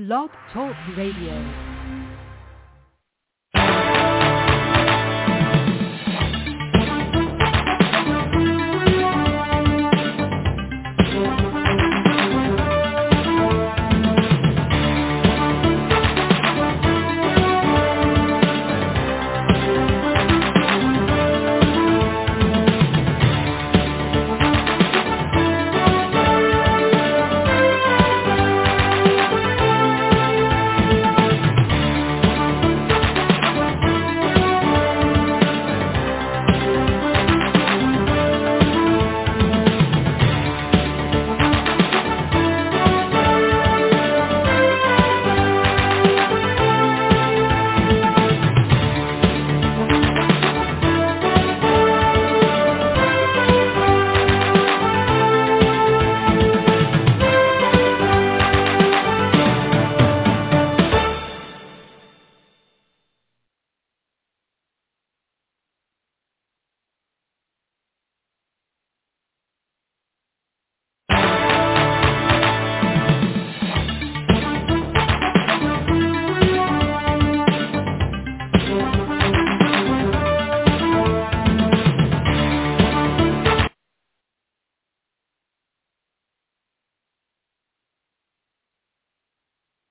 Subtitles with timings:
[0.00, 1.69] Blog Talk Radio.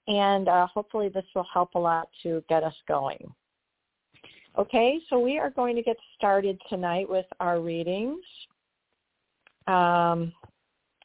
[0.09, 3.31] And uh, hopefully this will help a lot to get us going.
[4.57, 8.19] Okay, so we are going to get started tonight with our readings.
[9.67, 10.33] Um,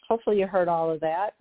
[0.08, 1.34] hopefully you heard all of that.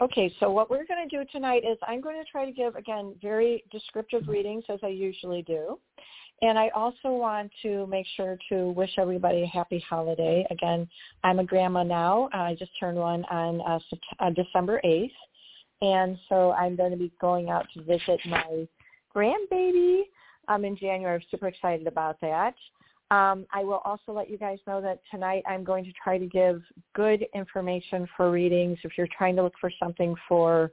[0.00, 2.76] Okay, so what we're going to do tonight is I'm going to try to give,
[2.76, 5.78] again, very descriptive readings as I usually do.
[6.42, 10.46] And I also want to make sure to wish everybody a happy holiday.
[10.50, 10.86] Again,
[11.24, 12.28] I'm a grandma now.
[12.32, 13.78] I just turned one on uh,
[14.20, 15.10] uh, December 8th.
[15.82, 18.66] And so I'm going to be going out to visit my
[19.14, 20.02] grandbaby
[20.48, 21.16] um, in January.
[21.16, 22.54] I'm super excited about that.
[23.10, 26.26] Um, I will also let you guys know that tonight I'm going to try to
[26.26, 26.60] give
[26.94, 28.78] good information for readings.
[28.82, 30.72] If you're trying to look for something for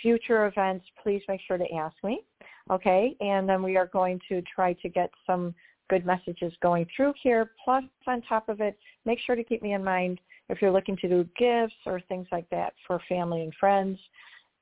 [0.00, 2.24] future events, please make sure to ask me.
[2.70, 5.54] Okay, and then we are going to try to get some
[5.90, 7.50] good messages going through here.
[7.62, 10.96] Plus, on top of it, make sure to keep me in mind if you're looking
[10.98, 13.98] to do gifts or things like that for family and friends.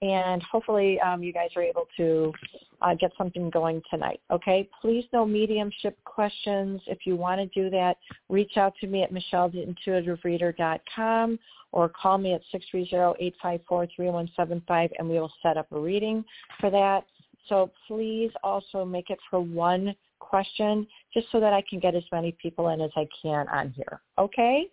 [0.03, 2.33] And hopefully um, you guys are able to
[2.81, 4.21] uh, get something going tonight.
[4.33, 6.81] Okay, please no mediumship questions.
[6.89, 7.99] If you want to do that,
[8.29, 11.39] reach out to me at michelleintuitivereader.com
[11.71, 12.41] or call me at
[12.75, 16.25] 630-854-3175 and we will set up a reading
[16.59, 17.05] for that.
[17.49, 22.05] So please also make it for one question just so that I can get as
[22.13, 24.01] many people in as I can on here.
[24.19, 24.69] Okay?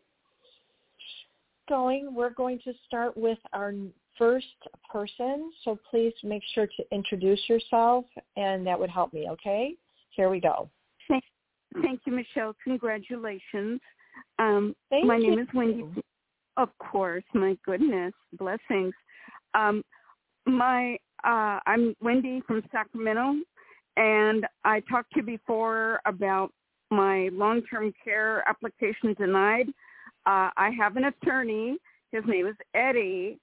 [1.67, 3.73] Going, we're going to start with our
[4.17, 4.45] first
[4.91, 5.51] person.
[5.63, 9.75] So please make sure to introduce yourself and that would help me, okay?
[10.11, 10.69] Here we go.
[11.07, 11.23] Thank,
[11.81, 12.55] thank you, Michelle.
[12.63, 13.79] Congratulations.
[14.37, 15.31] Um, thank my you.
[15.31, 15.85] name is Wendy.
[16.57, 18.93] Of course, my goodness, blessings.
[19.53, 19.83] Um,
[20.45, 23.35] my uh, I'm Wendy from Sacramento,
[23.97, 26.51] and I talked to you before about
[26.91, 29.67] my long-term care application denied.
[30.25, 31.77] Uh, I have an attorney.
[32.11, 33.39] His name is Eddie.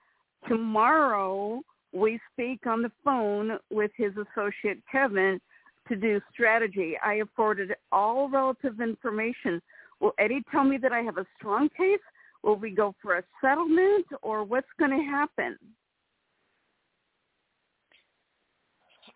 [0.49, 5.41] Tomorrow we speak on the phone with his associate Kevin
[5.89, 6.95] to do strategy.
[7.05, 9.63] I have forwarded all relative information.
[10.01, 12.01] Will Eddie tell me that I have a strong case?
[12.43, 15.57] Will we go for a settlement or what's going to happen?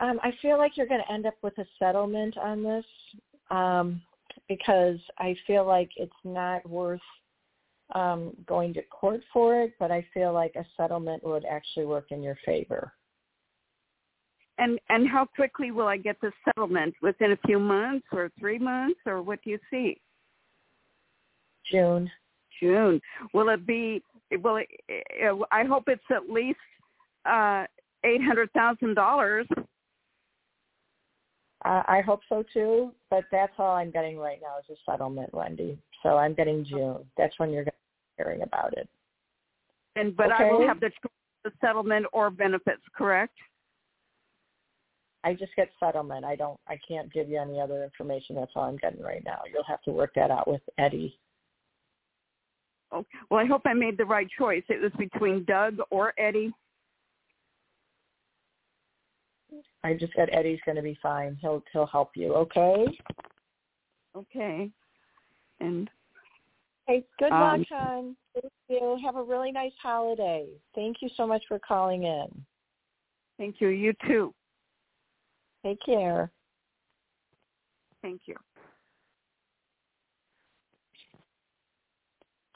[0.00, 2.84] Um, I feel like you're going to end up with a settlement on this
[3.50, 4.00] um,
[4.49, 7.00] because I feel like it's not worth
[7.94, 12.06] um, going to court for it, but I feel like a settlement would actually work
[12.11, 12.93] in your favor.
[14.59, 16.94] And and how quickly will I get the settlement?
[17.00, 19.99] Within a few months or three months, or what do you see?
[21.71, 22.11] June.
[22.61, 23.00] June.
[23.32, 24.03] Will it be?
[24.31, 24.69] Will it,
[25.50, 26.58] I hope it's at least
[27.25, 27.64] uh,
[28.05, 29.46] eight hundred thousand dollars
[31.64, 35.32] uh, I hope so too, but that's all I'm getting right now is a settlement,
[35.34, 35.78] Wendy.
[36.02, 37.04] So I'm getting June.
[37.18, 38.88] That's when you're going to be hearing about it.
[39.96, 40.44] And but okay.
[40.44, 40.90] I will have the,
[41.44, 43.36] the settlement or benefits, correct?
[45.22, 46.24] I just get settlement.
[46.24, 46.58] I don't.
[46.66, 48.36] I can't give you any other information.
[48.36, 49.40] That's all I'm getting right now.
[49.52, 51.18] You'll have to work that out with Eddie.
[52.92, 53.06] Okay.
[53.30, 54.64] well, I hope I made the right choice.
[54.68, 56.52] It was between Doug or Eddie.
[59.82, 61.37] I just said Eddie's going to be fine.
[61.41, 62.35] He'll he'll help you.
[62.35, 62.87] Okay.
[64.17, 64.70] Okay.
[65.61, 65.91] And
[66.87, 68.17] hey, good um, luck, hon.
[68.35, 68.99] Thank you.
[69.05, 70.47] Have a really nice holiday.
[70.75, 72.29] Thank you so much for calling in.
[73.38, 73.69] Thank you.
[73.69, 74.35] You too.
[75.64, 76.31] Take care.
[78.03, 78.35] Thank you.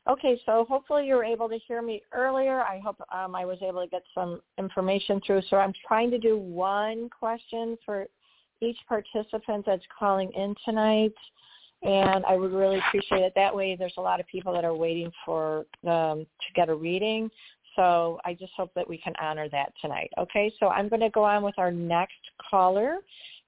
[0.07, 2.61] Okay, so hopefully you were able to hear me earlier.
[2.61, 5.41] I hope um, I was able to get some information through.
[5.49, 8.07] So I'm trying to do one question for
[8.61, 11.15] each participant that's calling in tonight,
[11.83, 13.33] and I would really appreciate it.
[13.35, 16.75] That way, there's a lot of people that are waiting for um, to get a
[16.75, 17.31] reading.
[17.75, 20.11] So I just hope that we can honor that tonight.
[20.19, 22.15] Okay, so I'm going to go on with our next
[22.51, 22.99] caller.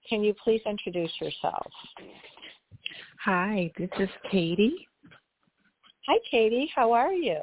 [0.08, 1.70] Can you please introduce yourself?
[3.24, 4.88] Hi, this is Katie.
[6.06, 6.70] Hi, Katie.
[6.72, 7.40] How are you?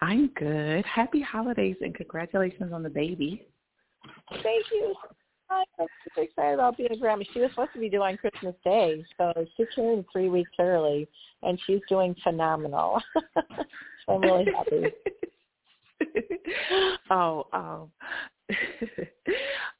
[0.00, 0.84] I'm good.
[0.84, 3.46] Happy holidays and congratulations on the baby.
[4.42, 4.94] Thank you.
[5.48, 7.24] I'm super excited about being a grandma.
[7.32, 11.08] She was supposed to be due on Christmas Day, so she came three weeks early,
[11.42, 13.00] and she's doing phenomenal.
[13.14, 13.22] so
[14.08, 14.86] I'm really happy.
[17.10, 17.90] oh, um,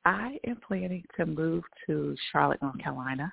[0.05, 3.33] I am planning to move to Charlotte, North Carolina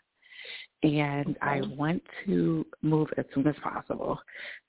[0.84, 4.20] and I want to move as soon as possible.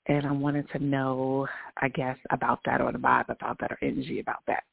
[0.07, 1.47] And I wanted to know,
[1.81, 4.63] I guess, about that or the vibe about that or energy about that.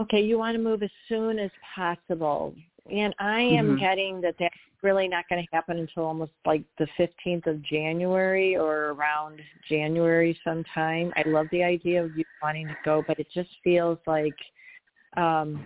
[0.00, 2.54] Okay, you want to move as soon as possible.
[2.90, 3.80] And I am mm-hmm.
[3.80, 8.56] getting that that's really not going to happen until almost like the 15th of January
[8.56, 11.12] or around January sometime.
[11.16, 14.36] I love the idea of you wanting to go, but it just feels like
[15.16, 15.64] um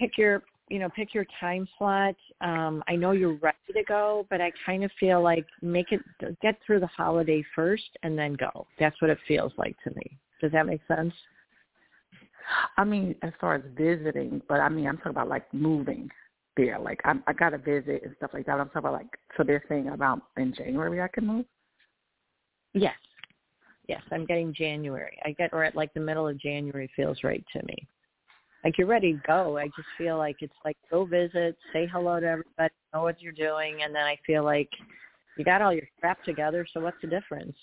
[0.00, 2.14] pick your you know, pick your time slot.
[2.40, 6.00] Um, I know you're ready to go, but I kind of feel like make it
[6.42, 8.66] get through the holiday first and then go.
[8.78, 10.18] That's what it feels like to me.
[10.40, 11.12] Does that make sense?
[12.76, 16.08] I mean, as far as visiting, but I mean, I'm talking about like moving
[16.56, 16.78] there.
[16.78, 18.52] Like I'm, I got to visit and stuff like that.
[18.52, 21.44] I'm talking about like, so they're saying about in January I can move.
[22.74, 22.96] Yes,
[23.86, 25.18] yes, I'm getting January.
[25.24, 27.88] I get or at like the middle of January feels right to me
[28.64, 29.58] like you're ready to go.
[29.58, 33.32] I just feel like it's like go visit, say hello to everybody, know what you're
[33.32, 34.70] doing, and then I feel like
[35.36, 36.66] you got all your crap together.
[36.72, 37.56] So what's the difference?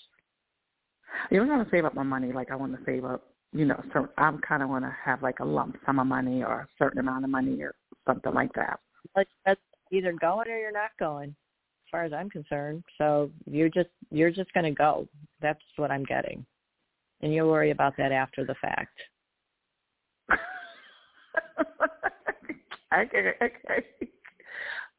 [1.30, 2.32] You don't want to save up my money.
[2.32, 3.80] Like I want to save up, you know.
[3.92, 6.68] So I'm kind of want to have like a lump sum of money or a
[6.78, 7.74] certain amount of money or
[8.06, 8.80] something like that.
[9.14, 9.60] Like that's
[9.92, 12.82] either going or you're not going, as far as I'm concerned.
[12.98, 15.06] So you're just you're just going to go.
[15.42, 16.44] That's what I'm getting,
[17.20, 18.98] and you'll worry about that after the fact.
[22.94, 23.86] okay, okay.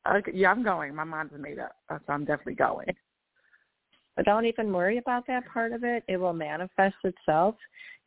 [0.09, 0.95] Okay, yeah, I'm going.
[0.95, 2.87] My mind's made up, so I'm definitely going.
[4.15, 6.03] But don't even worry about that part of it.
[6.07, 7.55] It will manifest itself.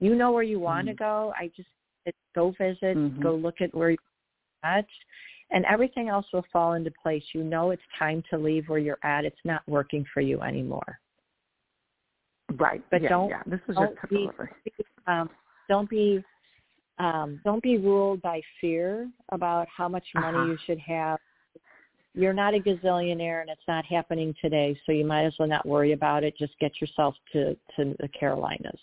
[0.01, 0.97] You know where you want mm-hmm.
[0.97, 1.33] to go.
[1.39, 1.69] I just
[2.35, 3.23] go visit, mm-hmm.
[3.23, 3.99] go look at where you're
[4.65, 4.87] at,
[5.51, 7.23] and everything else will fall into place.
[7.35, 9.25] You know it's time to leave where you're at.
[9.25, 10.99] It's not working for you anymore.
[12.57, 12.83] Right.
[12.91, 13.43] But yeah, don't, yeah.
[13.47, 14.29] This is don't be,
[15.07, 15.31] um,
[15.69, 16.25] don't be
[17.01, 20.47] um, don't be ruled by fear about how much money uh-huh.
[20.49, 21.19] you should have.
[22.15, 25.65] You're not a gazillionaire, and it's not happening today, so you might as well not
[25.65, 26.37] worry about it.
[26.37, 28.81] Just get yourself to to the Carolinas.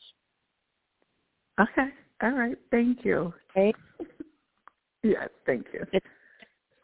[1.59, 1.89] Okay.
[2.23, 2.57] All right.
[2.71, 3.33] Thank you.
[3.51, 3.73] Okay.
[5.03, 5.29] yes.
[5.45, 5.85] Thank you.
[5.93, 6.05] It's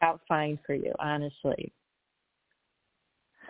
[0.02, 1.72] out fine for you, honestly.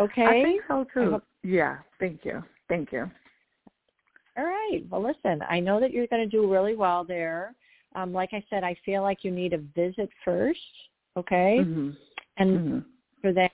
[0.00, 0.25] Okay.
[0.25, 1.10] I think so too.
[1.12, 1.79] Hope- yeah.
[2.00, 2.43] Thank you.
[2.69, 3.10] Thank you.
[4.38, 4.81] All right.
[4.88, 7.55] Well, listen, I know that you're going to do really well there
[7.94, 10.58] um, like I said, I feel like you need a visit first,
[11.17, 11.58] okay?
[11.60, 11.91] Mm-hmm.
[12.39, 12.79] And mm-hmm.
[13.20, 13.51] for that,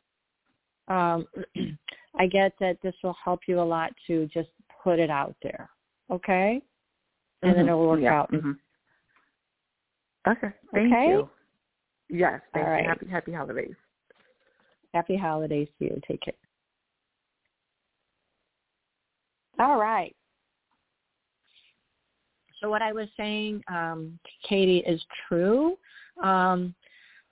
[0.92, 1.26] um,
[2.18, 4.48] I get that this will help you a lot to just
[4.82, 5.70] put it out there,
[6.10, 6.60] okay?
[7.42, 7.68] And then mm-hmm.
[7.68, 8.20] it will work yeah.
[8.20, 8.32] out.
[8.32, 8.52] Mm-hmm.
[10.28, 10.48] Okay.
[10.74, 11.06] Thank okay?
[11.08, 11.30] you.
[12.10, 12.40] Yes.
[12.52, 12.88] Thank All you.
[12.88, 13.74] Happy Happy holidays.
[14.92, 16.00] Happy holidays to you.
[16.06, 16.34] Take care.
[19.58, 20.14] All right.
[22.60, 25.78] So what I was saying, um, Katie, is true.
[26.22, 26.74] Um,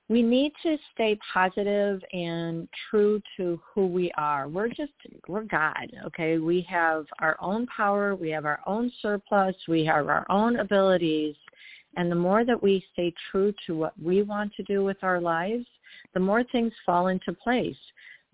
[0.08, 4.48] we need to stay positive and true to who we are.
[4.48, 4.92] We're just,
[5.28, 6.38] we're God, okay?
[6.38, 8.14] We have our own power.
[8.14, 9.54] We have our own surplus.
[9.68, 11.36] We have our own abilities.
[11.96, 15.20] And the more that we stay true to what we want to do with our
[15.20, 15.66] lives,
[16.14, 17.76] the more things fall into place.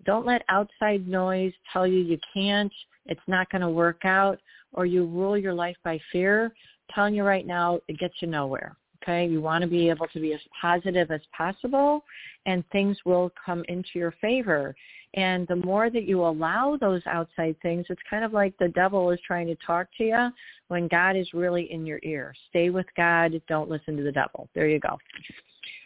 [0.05, 2.71] Don't let outside noise tell you you can't,
[3.05, 4.39] it's not going to work out,
[4.71, 6.53] or you rule your life by fear
[6.93, 8.75] telling you right now, it gets you nowhere.
[9.03, 12.03] Okay, you want to be able to be as positive as possible,
[12.47, 14.75] and things will come into your favor.
[15.13, 19.11] And the more that you allow those outside things, it's kind of like the devil
[19.11, 20.29] is trying to talk to you
[20.69, 22.33] when God is really in your ear.
[22.49, 23.39] Stay with God.
[23.47, 24.49] Don't listen to the devil.
[24.55, 24.97] There you go.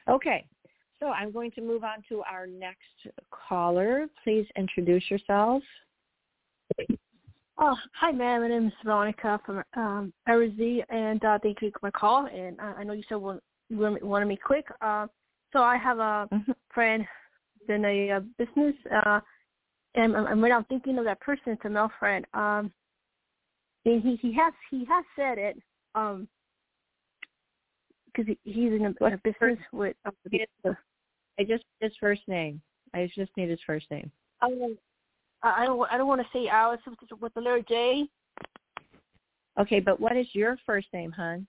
[0.09, 0.45] Okay.
[0.99, 2.79] So I'm going to move on to our next
[3.31, 4.07] caller.
[4.23, 5.61] Please introduce yourself.
[7.61, 8.41] Oh, hi, ma'am.
[8.41, 12.25] My name is Veronica from um, Arizona, and uh, thank you for my call.
[12.27, 13.37] And uh, I know you said well,
[13.67, 14.65] you wanted me quick.
[14.79, 15.07] Uh,
[15.51, 16.51] so I have a mm-hmm.
[16.73, 17.05] friend
[17.67, 18.75] in a, a business,
[19.05, 19.19] uh,
[19.95, 22.25] and, and when I'm thinking of that person, it's a male friend.
[22.33, 22.71] Um,
[23.83, 25.57] and he he has he has said it
[25.95, 26.27] um
[28.05, 29.97] because he, he's in a, in a business with.
[30.05, 30.11] Uh,
[31.37, 32.61] I just his first name.
[32.93, 34.09] I just need his first name.
[34.41, 34.77] Um,
[35.41, 38.07] I don't I don't want to say Alice with with the letter J.
[39.59, 41.45] Okay, but what is your first name, hon?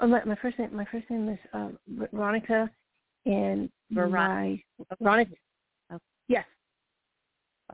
[0.00, 1.68] Oh, my, my first name my first name is uh,
[2.12, 2.70] Veronica,
[3.26, 4.62] and Veronica.
[4.78, 5.32] My, Veronica.
[5.92, 6.02] Okay.
[6.28, 6.44] Yes.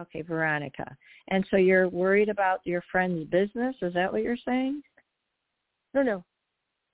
[0.00, 0.96] Okay, Veronica.
[1.28, 3.76] And so you're worried about your friend's business?
[3.82, 4.82] Is that what you're saying?
[5.92, 6.24] No, no.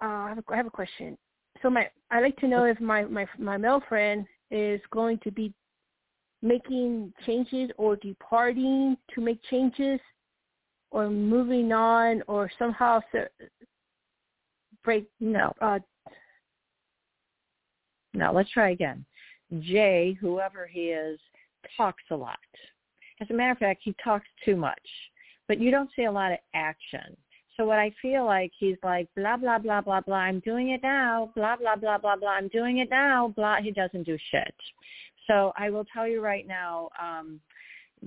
[0.02, 1.16] Uh, I have a, I have a question.
[1.62, 5.30] So my I'd like to know if my my my male friend is going to
[5.30, 5.52] be
[6.42, 10.00] making changes or departing to make changes
[10.90, 13.00] or moving on or somehow
[14.82, 15.78] break no uh
[18.14, 19.04] no let's try again
[19.60, 21.18] jay whoever he is
[21.76, 22.38] talks a lot
[23.20, 24.80] as a matter of fact he talks too much
[25.46, 27.16] but you don't see a lot of action
[27.60, 30.16] so what I feel like he's like blah blah blah blah blah.
[30.16, 31.30] I'm doing it now.
[31.36, 32.30] Blah blah blah blah blah.
[32.30, 33.34] I'm doing it now.
[33.36, 33.56] Blah.
[33.60, 34.54] He doesn't do shit.
[35.30, 37.40] So I will tell you right now, um,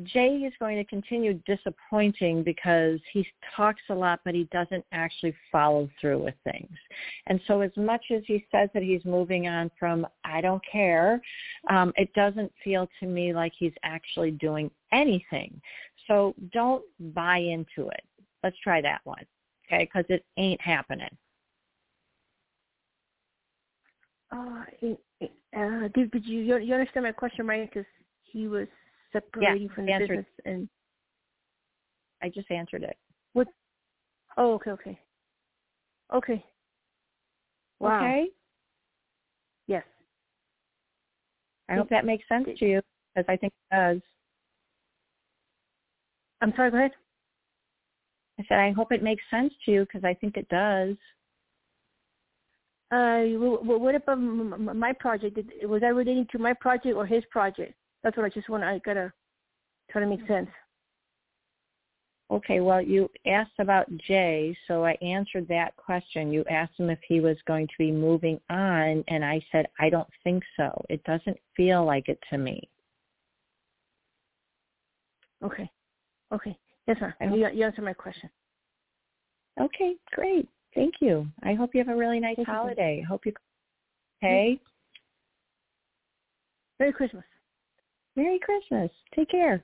[0.03, 3.25] Jay is going to continue disappointing because he
[3.55, 6.75] talks a lot, but he doesn't actually follow through with things.
[7.27, 11.21] And so as much as he says that he's moving on from I don't care,
[11.69, 15.61] um, it doesn't feel to me like he's actually doing anything.
[16.07, 18.03] So don't buy into it.
[18.43, 19.23] Let's try that one
[19.73, 19.85] okay?
[19.85, 21.09] Because it ain't happening.
[24.31, 24.63] Uh,
[25.55, 27.69] uh, did, did you you understand my question, right?
[27.69, 27.87] Because
[28.23, 28.67] he was
[29.11, 30.67] separating yeah, from the business, and
[32.21, 32.97] I just answered it.
[33.33, 33.47] What?
[34.37, 34.99] Oh, okay, okay,
[36.13, 36.45] okay.
[37.79, 37.97] Wow.
[37.97, 38.27] Okay.
[39.67, 39.83] Yes.
[41.69, 42.81] I hope that makes sense to you,
[43.13, 44.01] because I think it does.
[46.41, 46.71] I'm sorry.
[46.71, 46.91] Go ahead.
[48.39, 50.95] I said, I hope it makes sense to you because I think it does.
[52.93, 55.39] Uh, what about my project?
[55.63, 57.73] Was that relating to my project or his project?
[58.03, 58.63] That's what I just want.
[58.63, 59.11] I gotta
[59.89, 60.49] try to make sense.
[62.29, 66.31] Okay, well, you asked about Jay, so I answered that question.
[66.31, 69.89] You asked him if he was going to be moving on, and I said, I
[69.89, 70.69] don't think so.
[70.89, 72.69] It doesn't feel like it to me.
[75.43, 75.69] Okay.
[76.31, 76.57] Okay.
[76.87, 77.33] Yes, ma'am.
[77.33, 78.29] You, you answered my question.
[79.59, 80.47] Okay, great.
[80.75, 81.27] Thank you.
[81.43, 82.99] I hope you have a really nice Thank holiday.
[83.01, 83.07] You.
[83.07, 83.33] Hope you
[84.23, 84.59] okay.
[86.79, 87.23] Merry Christmas.
[88.15, 88.89] Merry Christmas.
[89.15, 89.63] Take care.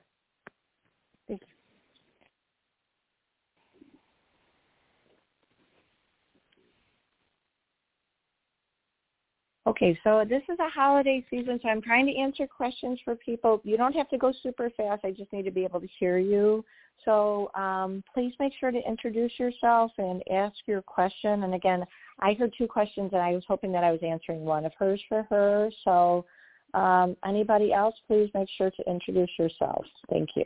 [9.70, 13.60] Okay, so this is a holiday season, so I'm trying to answer questions for people.
[13.62, 15.04] You don't have to go super fast.
[15.04, 16.64] I just need to be able to hear you.
[17.04, 21.44] So um, please make sure to introduce yourself and ask your question.
[21.44, 21.84] And again,
[22.18, 25.00] I heard two questions, and I was hoping that I was answering one of hers
[25.08, 25.70] for her.
[25.84, 26.26] So
[26.74, 29.84] um, anybody else, please make sure to introduce yourself.
[30.10, 30.44] Thank you.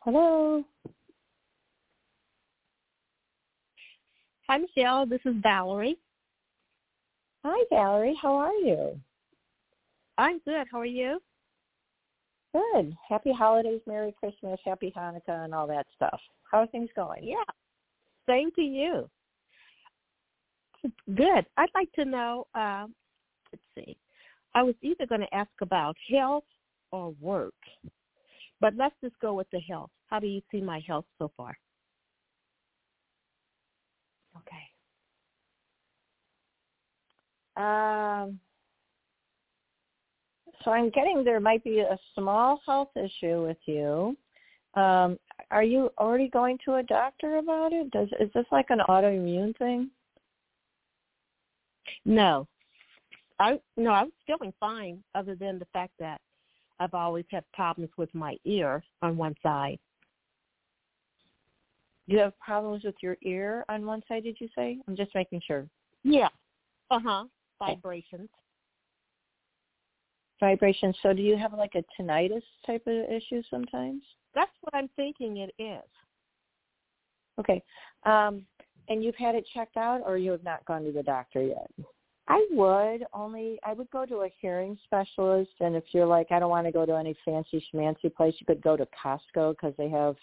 [0.00, 0.64] Hello.
[4.48, 5.04] Hi, Michelle.
[5.04, 5.98] This is Valerie.
[7.44, 8.18] Hi, Valerie.
[8.20, 8.98] How are you?
[10.16, 10.66] I'm good.
[10.72, 11.20] How are you?
[12.54, 12.96] Good.
[13.06, 16.18] Happy holidays, Merry Christmas, Happy Hanukkah, and all that stuff.
[16.50, 17.24] How are things going?
[17.24, 17.44] Yeah.
[18.26, 19.10] Same to you.
[21.14, 21.44] Good.
[21.58, 22.86] I'd like to know, uh,
[23.52, 23.98] let's see.
[24.54, 26.44] I was either going to ask about health
[26.90, 27.54] or work,
[28.62, 29.90] but let's just go with the health.
[30.06, 31.54] How do you see my health so far?
[34.36, 34.64] Okay.
[37.58, 38.38] Um,
[40.64, 44.16] so I'm getting there might be a small health issue with you.
[44.74, 45.18] Um,
[45.50, 47.90] are you already going to a doctor about it?
[47.90, 49.90] Does is this like an autoimmune thing?
[52.04, 52.46] No.
[53.40, 56.20] I no, I was feeling fine other than the fact that
[56.80, 59.78] I've always had problems with my ear on one side.
[62.06, 64.78] You have problems with your ear on one side, did you say?
[64.86, 65.66] I'm just making sure.
[66.04, 66.28] Yeah.
[66.90, 67.24] Uh huh.
[67.58, 68.28] Vibrations.
[70.40, 70.96] Vibrations.
[71.02, 74.02] So do you have like a tinnitus type of issue sometimes?
[74.34, 75.82] That's what I'm thinking it is.
[77.40, 77.62] Okay.
[78.04, 78.44] Um,
[78.88, 81.70] and you've had it checked out, or you have not gone to the doctor yet?
[82.28, 86.38] I would only I would go to a hearing specialist, and if you're like I
[86.38, 89.74] don't want to go to any fancy schmancy place, you could go to Costco because
[89.78, 90.16] they have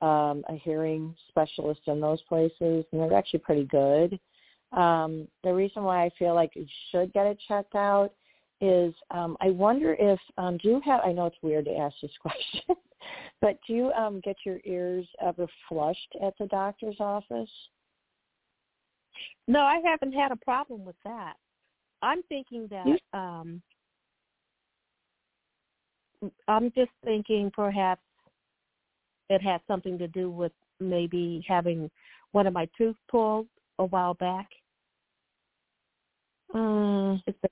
[0.00, 4.18] um, a hearing specialist in those places, and they're actually pretty good.
[4.72, 8.12] Um, the reason why I feel like you should get it checked out
[8.60, 11.94] is um, I wonder if um, do you have I know it's weird to ask
[12.00, 12.76] this question,
[13.40, 17.50] but do you um, get your ears ever flushed at the doctor's office?
[19.46, 21.34] No, I haven't had a problem with that.
[22.02, 23.62] I'm thinking that um
[26.48, 28.02] I'm just thinking perhaps
[29.28, 31.90] it had something to do with maybe having
[32.32, 33.46] one of my tooth pulled
[33.78, 34.48] a while back.
[36.54, 37.20] Mm.
[37.26, 37.50] It's been,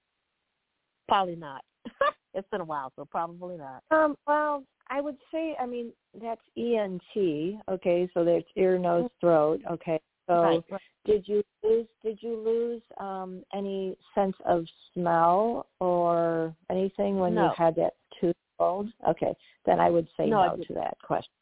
[1.08, 1.62] probably not.
[2.34, 3.82] it's been a while, so probably not.
[3.90, 7.60] Um, well, I would say, I mean, that's ENT.
[7.68, 9.60] Okay, so that's ear, nose, throat.
[9.70, 10.80] Okay, so Right, right.
[11.04, 11.86] did you lose?
[12.02, 18.36] Did you lose um, any sense of smell or anything when you had that tooth
[18.58, 18.88] pulled?
[19.08, 19.34] Okay,
[19.66, 21.32] then I would say No, no, to that question.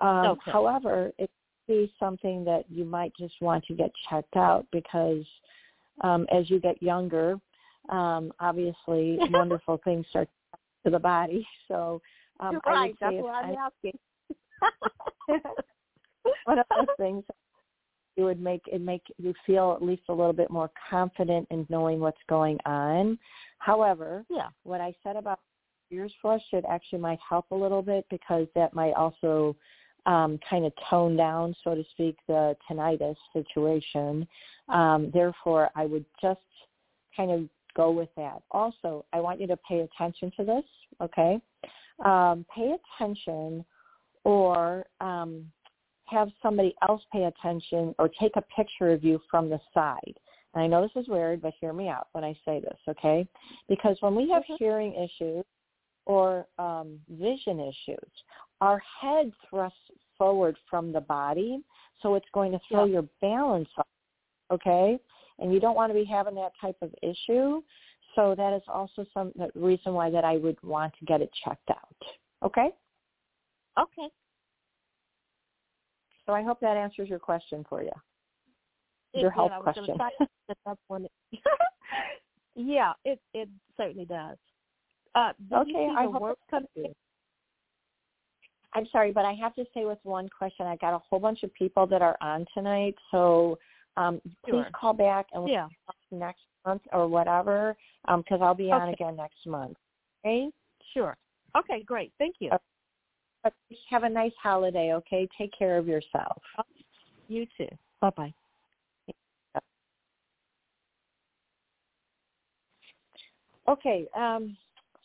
[0.00, 0.50] Um, Okay.
[0.50, 1.30] However, it
[1.66, 5.24] be something that you might just want to get checked out because
[6.00, 7.36] um, as you get younger,
[7.88, 10.28] um, obviously wonderful things start
[10.84, 11.46] to the body.
[11.68, 12.00] So
[12.40, 12.88] um, right.
[12.88, 13.98] would say That's why I'm asking.
[16.44, 17.24] one of those things
[18.16, 21.66] it would make it make you feel at least a little bit more confident in
[21.68, 23.18] knowing what's going on.
[23.58, 24.48] However, yeah.
[24.62, 25.40] what I said about
[25.90, 29.56] ears flushed, it actually might help a little bit because that might also
[30.06, 34.26] um, kind of tone down, so to speak, the tinnitus situation.
[34.68, 36.40] Um, therefore, I would just
[37.16, 38.42] kind of go with that.
[38.50, 40.64] Also, I want you to pay attention to this,
[41.02, 41.40] okay?
[42.04, 43.64] Um, pay attention
[44.24, 45.44] or um,
[46.06, 50.14] have somebody else pay attention or take a picture of you from the side.
[50.54, 53.26] And I know this is weird, but hear me out when I say this, okay?
[53.68, 55.44] Because when we have hearing issues
[56.06, 58.10] or um, vision issues,
[58.60, 59.78] our head thrusts
[60.16, 61.62] forward from the body,
[62.00, 62.92] so it's going to throw Yeah.
[62.94, 63.86] your balance off,
[64.50, 64.98] okay?
[65.38, 67.62] And you don't want to be having that type of issue.
[68.14, 71.30] So that is also some the reason why that I would want to get it
[71.44, 71.96] checked out.
[72.42, 72.70] Okay?
[73.78, 74.08] Okay.
[76.26, 77.90] So I hope that answers your question for you.
[79.12, 79.36] It Your did.
[79.36, 79.96] health I was question.
[79.96, 81.06] Try to one.
[82.54, 84.38] yeah, it it certainly does.
[85.14, 86.94] Uh, Okay, I hope work it helps you.
[88.74, 91.42] I'm sorry, but I have to say with one question, I got a whole bunch
[91.44, 93.58] of people that are on tonight, so
[93.96, 94.70] um, please Sure.
[94.72, 95.68] call back and we'll Yeah.
[95.86, 98.92] talk next month or whatever, because I'll be on Okay.
[98.94, 99.76] again next month.
[100.24, 100.50] Okay?
[100.92, 101.16] Sure.
[101.56, 102.12] Okay, great.
[102.18, 102.50] Thank you.
[103.44, 103.54] But
[103.90, 105.28] have a nice holiday, okay?
[105.38, 106.42] Take care of yourself.
[107.28, 107.68] You too.
[108.00, 108.34] Bye bye.
[113.66, 114.56] Okay, um,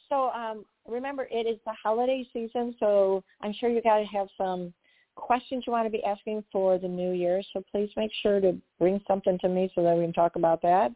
[0.09, 4.73] so um, remember it is the holiday season, so I'm sure you to have some
[5.15, 7.41] questions you want to be asking for the new year.
[7.53, 10.61] So please make sure to bring something to me so that we can talk about
[10.63, 10.91] that.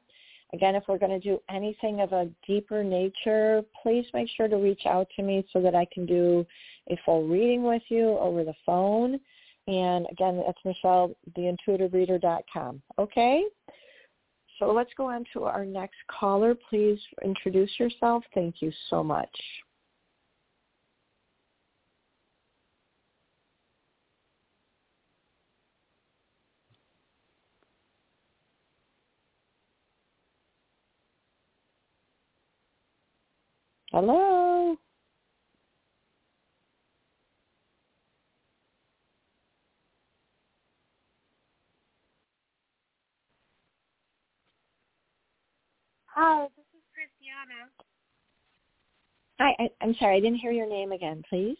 [0.53, 4.57] Again, if we're going to do anything of a deeper nature, please make sure to
[4.57, 6.45] reach out to me so that I can do
[6.89, 9.19] a full reading with you over the phone.
[9.67, 12.81] And again, that's Michelle, theintuitivereader.com.
[12.99, 13.43] Okay?
[14.63, 16.55] So let's go on to our next caller.
[16.69, 18.23] Please introduce yourself.
[18.33, 19.29] Thank you so much.
[33.91, 34.77] Hello.
[46.15, 47.69] Hi, this is Christiana.
[49.39, 51.57] Hi, I, I'm sorry, I didn't hear your name again, please.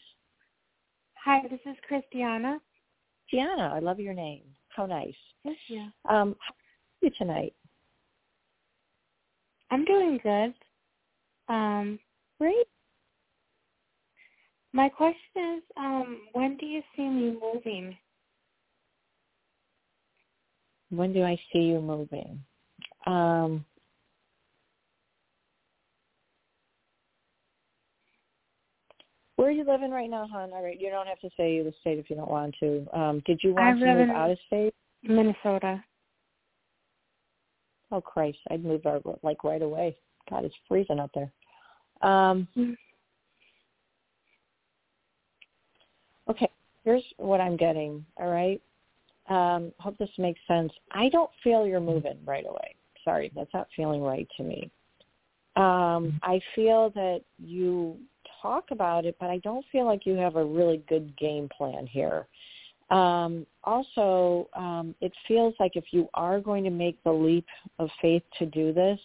[1.24, 2.60] Hi, this is Christiana.
[3.32, 4.44] Gianna, I love your name.
[4.70, 5.16] How nice.
[5.44, 5.80] Thank you.
[6.10, 7.54] Um, how are you tonight?
[9.72, 10.54] I'm doing good.
[11.50, 12.00] Um,
[12.40, 12.68] Great.
[14.74, 17.98] my question is, um, when do you see me moving?
[20.90, 22.44] When do I see you moving?
[23.08, 23.66] Um,
[29.44, 30.54] where are you living right now, hon?
[30.54, 32.88] All right, you don't have to say the state if you don't want to.
[32.98, 34.74] Um, did you I want to live move out of state?
[35.04, 35.84] Minnesota.
[37.92, 39.98] Oh Christ, I'd move out like right away.
[40.30, 41.30] God, it's freezing out there.
[42.10, 42.48] Um,
[46.30, 46.50] okay,
[46.86, 48.06] here's what I'm getting.
[48.16, 48.62] All right,
[49.28, 50.72] um, hope this makes sense.
[50.94, 52.76] I don't feel you're moving right away.
[53.04, 54.72] Sorry, that's not feeling right to me.
[55.58, 57.98] Um, I feel that you
[58.44, 61.88] talk about it, but I don't feel like you have a really good game plan
[61.88, 62.28] here.
[62.92, 67.48] Um, also, um, it feels like if you are going to make the leap
[67.80, 69.00] of faith to do this,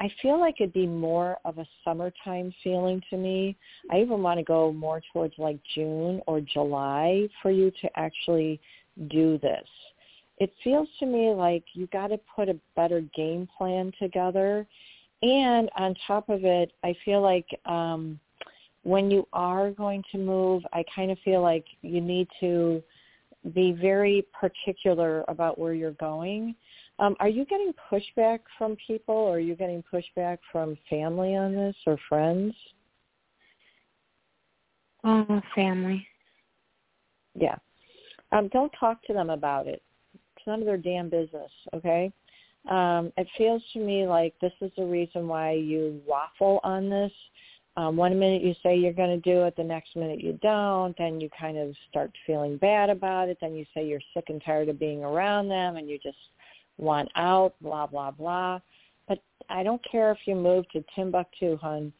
[0.00, 3.54] I feel like it'd be more of a summertime feeling to me.
[3.92, 8.58] I even want to go more towards like June or July for you to actually
[9.10, 9.68] do this.
[10.38, 14.66] It feels to me like you got to put a better game plan together.
[15.22, 18.18] And on top of it, I feel like um,
[18.82, 22.82] when you are going to move, I kind of feel like you need to
[23.54, 26.54] be very particular about where you're going.
[26.98, 31.54] Um, are you getting pushback from people or are you getting pushback from family on
[31.54, 32.54] this or friends?
[35.02, 36.06] Oh, family.
[37.34, 37.56] Yeah.
[38.32, 39.82] Um, don't talk to them about it.
[40.14, 42.12] It's none of their damn business, okay?
[42.68, 47.12] Um, it feels to me like this is the reason why you waffle on this
[47.80, 50.94] um, one minute you say you're going to do it, the next minute you don't.
[50.98, 53.38] Then you kind of start feeling bad about it.
[53.40, 56.18] Then you say you're sick and tired of being around them and you just
[56.76, 58.60] want out, blah, blah, blah.
[59.08, 61.90] But I don't care if you move to Timbuktu, hun.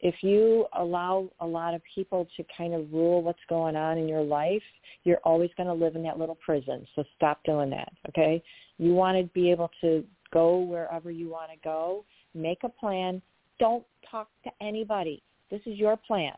[0.00, 4.08] If you allow a lot of people to kind of rule what's going on in
[4.08, 4.62] your life,
[5.04, 6.84] you're always going to live in that little prison.
[6.96, 8.42] So stop doing that, okay?
[8.78, 12.04] You want to be able to go wherever you want to go.
[12.34, 13.22] Make a plan,
[13.60, 15.22] don't talk to anybody.
[15.50, 16.34] This is your plan.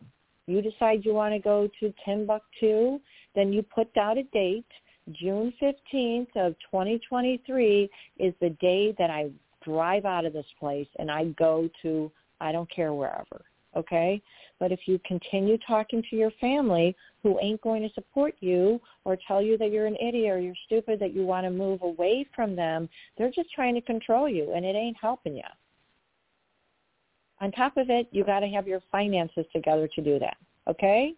[0.46, 2.98] You decide you want to go to Timbuktu,
[3.34, 4.64] then you put out a date.
[5.12, 9.30] June 15th of 2023 is the day that I
[9.64, 13.42] drive out of this place and I go to, I don't care wherever,
[13.76, 14.22] okay?
[14.58, 19.16] But if you continue talking to your family who ain't going to support you or
[19.26, 22.26] tell you that you're an idiot or you're stupid, that you want to move away
[22.34, 25.42] from them, they're just trying to control you and it ain't helping you.
[27.40, 30.36] On top of it, you got to have your finances together to do that.
[30.68, 31.14] Okay?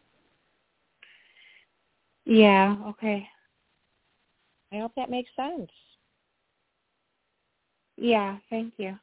[2.25, 3.27] Yeah, okay.
[4.73, 5.71] I hope that makes sense.
[7.97, 8.97] Yeah, thank you.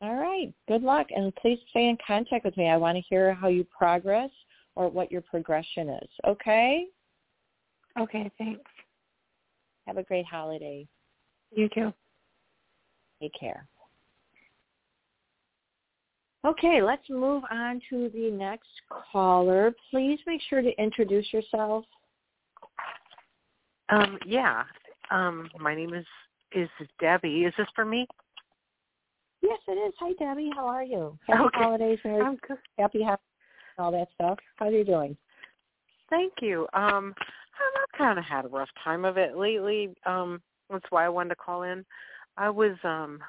[0.00, 0.52] All right.
[0.68, 1.08] Good luck.
[1.14, 2.68] And please stay in contact with me.
[2.68, 4.30] I want to hear how you progress
[4.76, 6.08] or what your progression is.
[6.26, 6.86] Okay?
[7.98, 8.70] Okay, thanks.
[9.86, 10.86] Have a great holiday.
[11.50, 11.92] You too.
[13.20, 13.66] Take care.
[16.48, 18.70] Okay, let's move on to the next
[19.12, 19.70] caller.
[19.90, 21.84] Please make sure to introduce yourself.
[23.90, 24.64] Um, yeah.
[25.10, 26.06] Um, my name is
[26.52, 27.44] is Debbie.
[27.44, 28.06] Is this for me?
[29.42, 29.92] Yes, it is.
[30.00, 30.50] Hi, Debbie.
[30.54, 31.18] How are you?
[31.26, 31.58] Happy okay.
[31.58, 32.56] holidays, Merry, I'm good.
[32.78, 33.22] happy, happy,
[33.76, 34.38] all that stuff.
[34.56, 35.18] How are you doing?
[36.08, 36.66] Thank you.
[36.72, 37.14] Um,
[37.82, 39.94] I've kind of had a rough time of it lately.
[40.06, 41.84] Um, that's why I wanted to call in.
[42.38, 43.20] I was um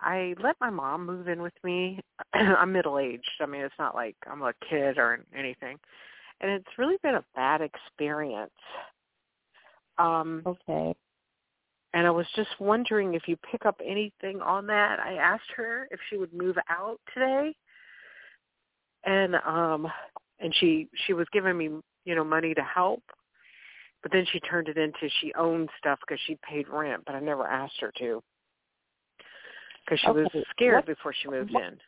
[0.00, 2.00] I let my mom move in with me.
[2.32, 3.30] I'm middle aged.
[3.40, 5.78] I mean, it's not like I'm a kid or anything.
[6.40, 8.50] And it's really been a bad experience.
[9.98, 10.94] Um Okay.
[11.92, 15.00] And I was just wondering if you pick up anything on that.
[15.00, 17.54] I asked her if she would move out today.
[19.04, 19.88] And um
[20.38, 21.70] and she she was giving me,
[22.04, 23.02] you know, money to help.
[24.02, 27.20] But then she turned it into she owned stuff because she paid rent, but I
[27.20, 28.22] never asked her to
[29.84, 30.28] because she Okay.
[30.34, 31.80] was scared What- before she moved what- in.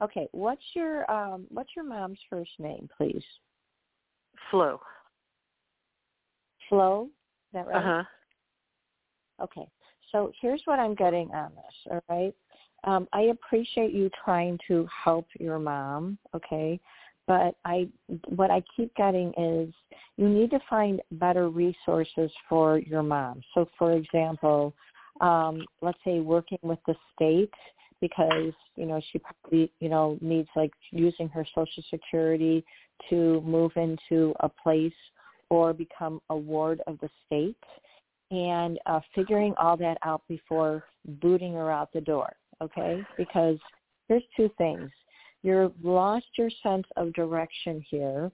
[0.00, 0.28] Okay.
[0.32, 3.24] What's your um what's your mom's first name, please?
[4.50, 4.80] Flo.
[6.68, 7.04] Flo?
[7.04, 7.76] Is that right?
[7.76, 8.04] Uh huh.
[9.44, 9.68] Okay.
[10.12, 12.34] So here's what I'm getting on this, all right?
[12.84, 16.80] Um, I appreciate you trying to help your mom, okay?
[17.26, 17.88] But I
[18.28, 19.74] what I keep getting is
[20.16, 23.42] you need to find better resources for your mom.
[23.54, 24.74] So for example,
[25.20, 27.52] um, let's say working with the state
[28.00, 32.64] because, you know, she probably, you know, needs like using her social security
[33.10, 34.92] to move into a place
[35.50, 37.56] or become a ward of the state
[38.30, 40.84] and uh, figuring all that out before
[41.22, 43.02] booting her out the door, okay?
[43.16, 43.56] Because
[44.08, 44.90] there's two things.
[45.42, 48.30] You've lost your sense of direction here,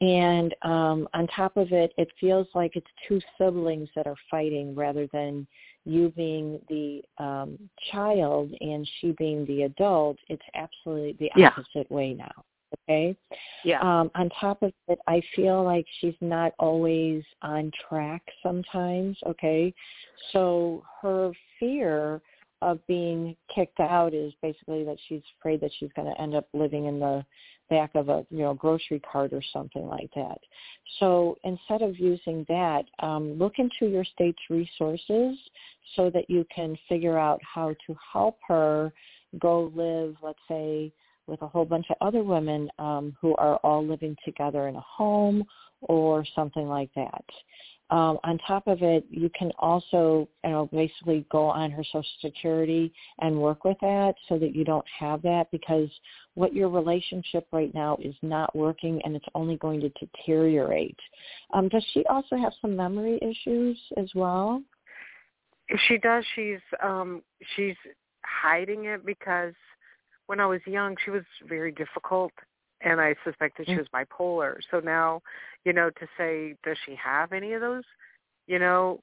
[0.00, 4.74] and um, on top of it, it feels like it's two siblings that are fighting
[4.74, 5.46] rather than
[5.88, 7.58] you being the um,
[7.90, 10.18] child and she being the adult.
[10.28, 11.48] It's absolutely the Yeah.
[11.48, 12.30] opposite way now,
[12.82, 13.16] okay?
[13.64, 13.80] Yeah.
[13.80, 19.72] Um, on top of it, I feel like she's not always on track sometimes, okay?
[20.32, 22.20] So her fear
[22.60, 26.46] of being kicked out is basically that she's afraid that she's going to end up
[26.52, 27.24] living in the
[27.68, 30.38] back of a you know grocery cart or something like that.
[30.98, 35.36] So instead of using that, um, look into your state's resources
[35.96, 38.92] so that you can figure out how to help her
[39.38, 40.92] go live, let's say,
[41.26, 44.80] with a whole bunch of other women um, who are all living together in a
[44.80, 45.44] home
[45.82, 47.24] or something like that.
[47.90, 52.04] Um, on top of it, you can also, you know, basically go on her Social
[52.20, 55.88] Security and work with that so that you don't have that because
[56.34, 60.98] what your relationship right now is not working and it's only going to deteriorate.
[61.54, 64.62] Um, does she also have some memory issues as well?
[65.68, 66.24] If She does.
[66.34, 67.22] She's um,
[67.54, 67.76] she's
[68.24, 69.54] hiding it because
[70.26, 72.32] when I was young, she was very difficult
[72.82, 73.78] and I suspected she mm.
[73.78, 74.56] was bipolar.
[74.70, 75.22] So now,
[75.64, 77.84] you know, to say does she have any of those,
[78.46, 79.00] you know,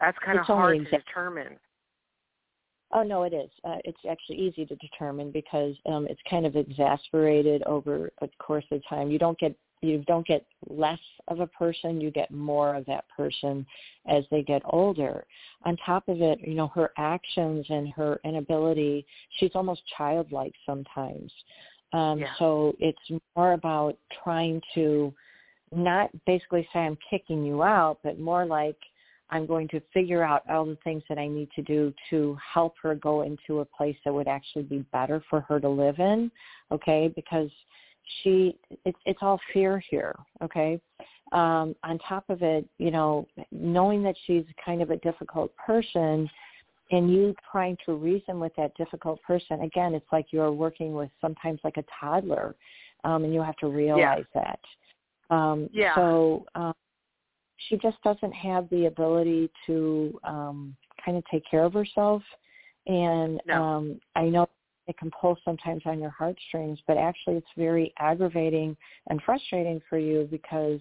[0.00, 1.58] that's kind of hard to determine.
[2.92, 3.50] Oh no, it is.
[3.64, 8.64] Uh, it's actually easy to determine because um, it's kind of exasperated over a course
[8.72, 9.10] of time.
[9.10, 13.04] You don't get you don't get less of a person, you get more of that
[13.16, 13.66] person
[14.06, 15.24] as they get older.
[15.64, 19.06] On top of it, you know, her actions and her inability,
[19.38, 21.32] she's almost childlike sometimes.
[21.92, 22.28] Um, yeah.
[22.38, 25.12] So it's more about trying to
[25.72, 28.76] not basically say I'm kicking you out, but more like
[29.30, 32.74] I'm going to figure out all the things that I need to do to help
[32.82, 36.30] her go into a place that would actually be better for her to live in.
[36.72, 37.50] Okay, because
[38.22, 40.16] she it's it's all fear here.
[40.42, 40.80] Okay.
[41.32, 46.28] Um, on top of it, you know, knowing that she's kind of a difficult person,
[46.90, 51.10] and you trying to reason with that difficult person again it's like you're working with
[51.20, 52.54] sometimes like a toddler
[53.04, 54.42] um and you have to realize yeah.
[55.30, 55.94] that um yeah.
[55.94, 56.74] so um
[57.68, 60.74] she just doesn't have the ability to um
[61.04, 62.22] kind of take care of herself
[62.86, 63.62] and no.
[63.62, 64.48] um i know
[64.86, 68.76] it can pull sometimes on your heartstrings but actually it's very aggravating
[69.08, 70.80] and frustrating for you because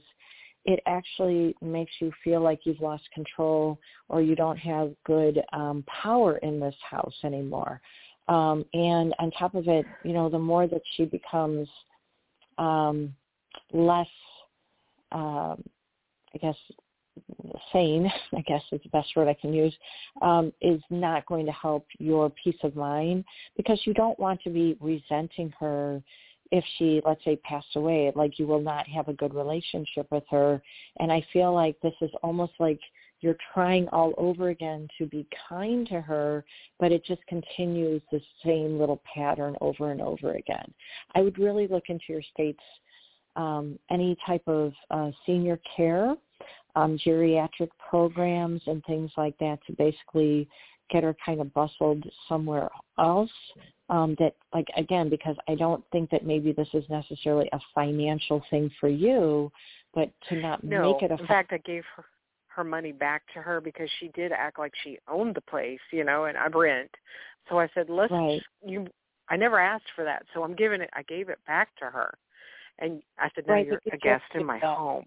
[0.65, 5.84] it actually makes you feel like you've lost control or you don't have good um,
[5.88, 7.82] power in this house anymore.
[8.28, 11.67] Um, and on top of it, you know, the more that she becomes
[12.58, 13.15] um,
[13.74, 14.08] less,
[15.12, 15.63] um,
[16.34, 16.56] I guess,
[17.74, 19.76] sane, I guess is the best word I can use,
[20.22, 23.26] um, is not going to help your peace of mind
[23.58, 26.02] because you don't want to be resenting her
[26.52, 30.24] if she, let's say, passed away, like you will not have a good relationship with
[30.30, 30.62] her.
[31.00, 32.80] And I feel like this is almost like
[33.22, 36.46] you're trying all over again to be kind to her,
[36.80, 40.74] but it just continues the same little pattern over and over again.
[41.16, 42.60] I would really look into your state's
[43.36, 46.16] um, any type of uh, senior care,
[46.76, 50.48] um, geriatric programs, and things like that to basically
[50.90, 53.30] get her kind of bustled somewhere else
[53.89, 58.43] um, that like again because I don't think that maybe this is necessarily a financial
[58.49, 59.52] thing for you,
[59.93, 61.19] but to not no, make it a.
[61.19, 62.06] In fact, I gave her
[62.47, 66.04] her money back to her because she did act like she owned the place, you
[66.04, 66.91] know, and I rent.
[67.49, 68.41] So I said, "Listen, right.
[68.65, 68.88] you."
[69.32, 70.89] I never asked for that, so I'm giving it.
[70.93, 72.13] I gave it back to her,
[72.80, 75.06] and I said, "Now right, you're a guest in my home."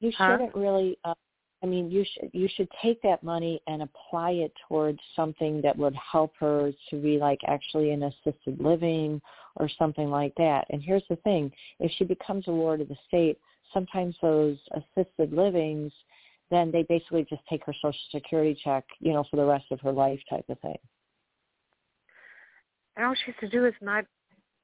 [0.00, 0.32] You huh?
[0.32, 1.14] shouldn't really uh,
[1.62, 5.76] I mean, you should you should take that money and apply it towards something that
[5.76, 9.20] would help her to be like actually in assisted living
[9.56, 10.66] or something like that.
[10.70, 13.38] And here's the thing: if she becomes a ward of the state,
[13.72, 15.92] sometimes those assisted livings,
[16.50, 19.80] then they basically just take her social security check, you know, for the rest of
[19.80, 20.78] her life, type of thing.
[22.96, 24.04] And all she has to do is not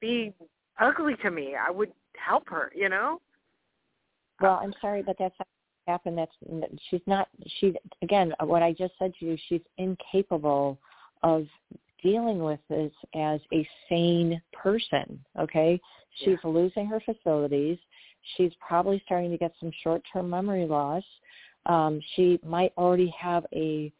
[0.01, 0.33] be
[0.79, 1.55] ugly to me.
[1.55, 3.21] I would help her, you know.
[4.41, 5.35] Well, I'm sorry, but that's
[5.89, 6.31] happen that's
[6.89, 7.27] she's not
[7.59, 10.79] she again what i just said to you she's incapable
[11.23, 11.45] of
[12.03, 15.79] dealing with this as a sane person okay
[16.19, 16.49] she's yeah.
[16.49, 17.77] losing her facilities
[18.37, 21.03] she's probably starting to get some short term memory loss
[21.65, 23.91] um she might already have a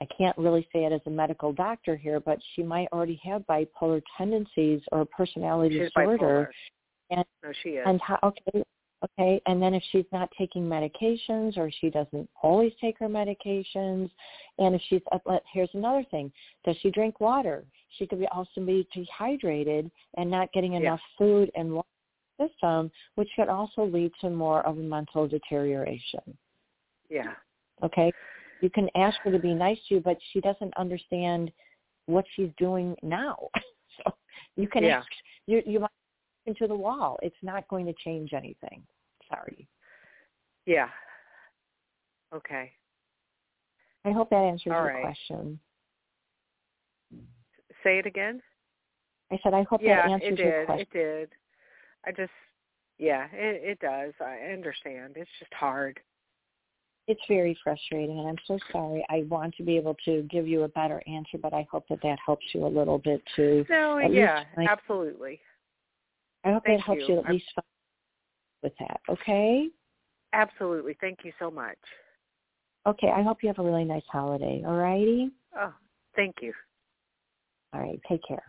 [0.00, 3.42] I can't really say it as a medical doctor here, but she might already have
[3.42, 6.50] bipolar tendencies or personality She's disorder.
[7.10, 7.18] Bipolar.
[7.18, 7.84] And, no, she is.
[7.86, 8.64] And how, okay,
[9.04, 14.08] Okay, and then if she's not taking medications or she doesn't always take her medications,
[14.58, 16.30] and if she's uh, here's another thing,
[16.64, 17.64] does she drink water?
[17.98, 21.18] She could be also be dehydrated and not getting enough yeah.
[21.18, 21.88] food and water
[22.40, 26.20] system, which could also lead to more of a mental deterioration.
[27.08, 27.32] Yeah.
[27.82, 28.12] Okay,
[28.60, 31.50] you can ask her to be nice to you, but she doesn't understand
[32.06, 33.36] what she's doing now.
[33.96, 34.12] so
[34.56, 34.98] you can yeah.
[34.98, 35.08] ask
[35.46, 35.90] you you might
[36.46, 37.18] into the wall.
[37.22, 38.82] It's not going to change anything.
[39.28, 39.68] Sorry.
[40.66, 40.88] Yeah.
[42.34, 42.72] Okay.
[44.04, 45.02] I hope that answers All your right.
[45.02, 45.58] question.
[47.84, 48.40] Say it again.
[49.30, 50.44] I said I hope yeah, that answers it did.
[50.44, 50.86] your question.
[50.92, 51.28] It did.
[52.04, 52.32] I just,
[52.98, 54.12] yeah, it, it does.
[54.20, 55.14] I understand.
[55.16, 56.00] It's just hard.
[57.08, 59.04] It's very frustrating, and I'm so sorry.
[59.10, 61.98] I want to be able to give you a better answer, but I hope that
[62.02, 63.64] that helps you a little bit too.
[63.68, 65.40] No, yeah, absolutely.
[66.44, 67.14] I hope Thank that helps you.
[67.14, 67.64] you at I'm- least find
[68.62, 69.00] with that.
[69.08, 69.68] Okay.
[70.32, 70.94] Absolutely.
[71.00, 71.78] Thank you so much.
[72.86, 73.10] Okay.
[73.10, 74.62] I hope you have a really nice holiday.
[74.66, 75.30] All righty.
[75.56, 75.72] Oh,
[76.16, 76.52] thank you.
[77.72, 78.00] All right.
[78.08, 78.44] Take care.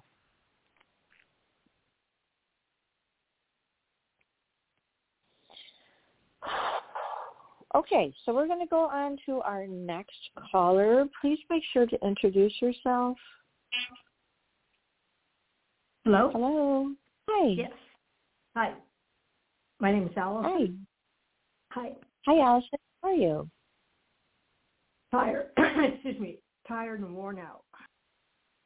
[7.76, 10.14] Okay, so we're going to go on to our next
[10.52, 11.06] caller.
[11.20, 13.18] Please make sure to introduce yourself.
[16.06, 16.30] Hello?
[16.32, 16.92] Hello.
[17.32, 17.48] Hi.
[17.48, 17.72] Yes.
[18.56, 18.74] Hi.
[19.80, 20.22] My name is Hi.
[20.22, 20.88] Allison.
[21.72, 21.90] Hi.
[22.28, 22.80] Hi, Allison.
[23.02, 23.50] How are you?
[25.12, 25.48] Tired.
[25.58, 26.38] Excuse me.
[26.68, 27.64] Tired and worn out.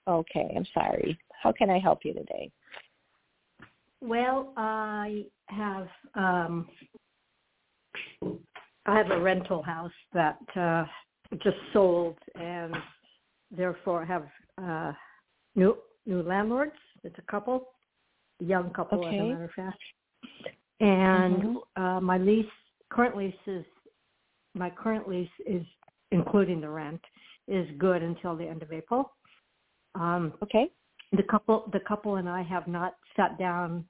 [0.07, 1.17] Okay, I'm sorry.
[1.41, 2.51] How can I help you today?
[4.01, 6.67] Well, I have um
[8.85, 10.85] I have a rental house that uh
[11.43, 12.75] just sold and
[13.51, 14.27] therefore have
[14.61, 14.91] uh
[15.55, 16.75] new new landlords.
[17.03, 17.69] It's a couple,
[18.39, 19.29] young couple as a Okay.
[19.29, 19.81] matter of fact.
[20.79, 21.61] And Mhm.
[21.75, 22.51] uh my lease
[22.89, 23.65] current lease is
[24.53, 25.65] my current lease is
[26.11, 27.01] including the rent
[27.47, 29.13] is good until the end of April.
[29.95, 30.71] Um Okay.
[31.13, 33.85] the couple the couple and I have not sat down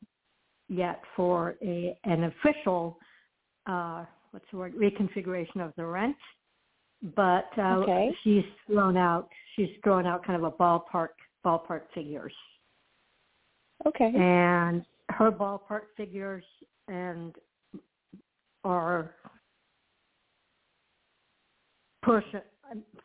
[0.70, 3.00] yet for a an official
[3.66, 6.16] uh what's the word reconfiguration of the rent
[7.16, 8.16] but uh Okay.
[8.24, 11.10] she's thrown out she's thrown out kind of a ballpark
[11.46, 12.34] ballpark figures
[13.86, 14.12] Okay.
[14.16, 16.44] and her ballpark figures
[16.88, 17.36] and
[18.64, 19.16] are
[22.04, 22.24] push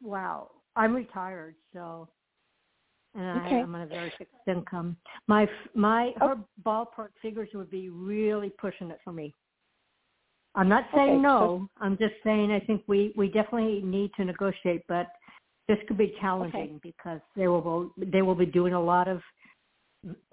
[0.02, 2.08] wow i'm retired so
[3.14, 3.56] and Okay.
[3.56, 4.96] I, i'm on a very fixed income
[5.28, 6.28] my my Oh.
[6.28, 9.34] her ballpark figures would be really pushing it for me
[10.54, 14.24] i'm not saying Okay, no i'm just saying i think we we definitely need to
[14.24, 15.08] negotiate but
[15.68, 19.20] this could be challenging because they will they will be doing a lot of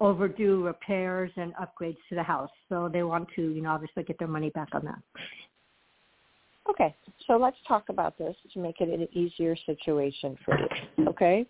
[0.00, 2.50] overdue repairs and upgrades to the house.
[2.68, 4.98] So they want to, you know, obviously get their money back on that.
[6.68, 6.94] Okay.
[7.26, 11.08] So let's talk about this to make it an easier situation for you.
[11.08, 11.46] Okay.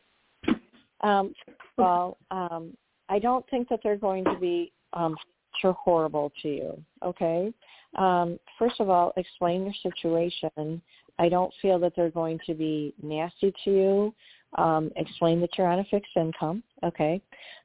[1.03, 1.35] Um,
[1.77, 2.77] well, um,
[3.09, 5.17] I don't think that they're going to be um,
[5.61, 6.85] sure horrible to you.
[7.05, 7.53] Okay.
[7.97, 10.81] Um, first of all, explain your situation.
[11.19, 14.15] I don't feel that they're going to be nasty to you.
[14.59, 16.63] Um, explain that you're on a fixed income.
[16.83, 17.23] Okay.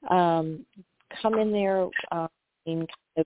[0.09, 0.65] Um,
[1.21, 2.29] come in there um,
[2.65, 3.25] in kind of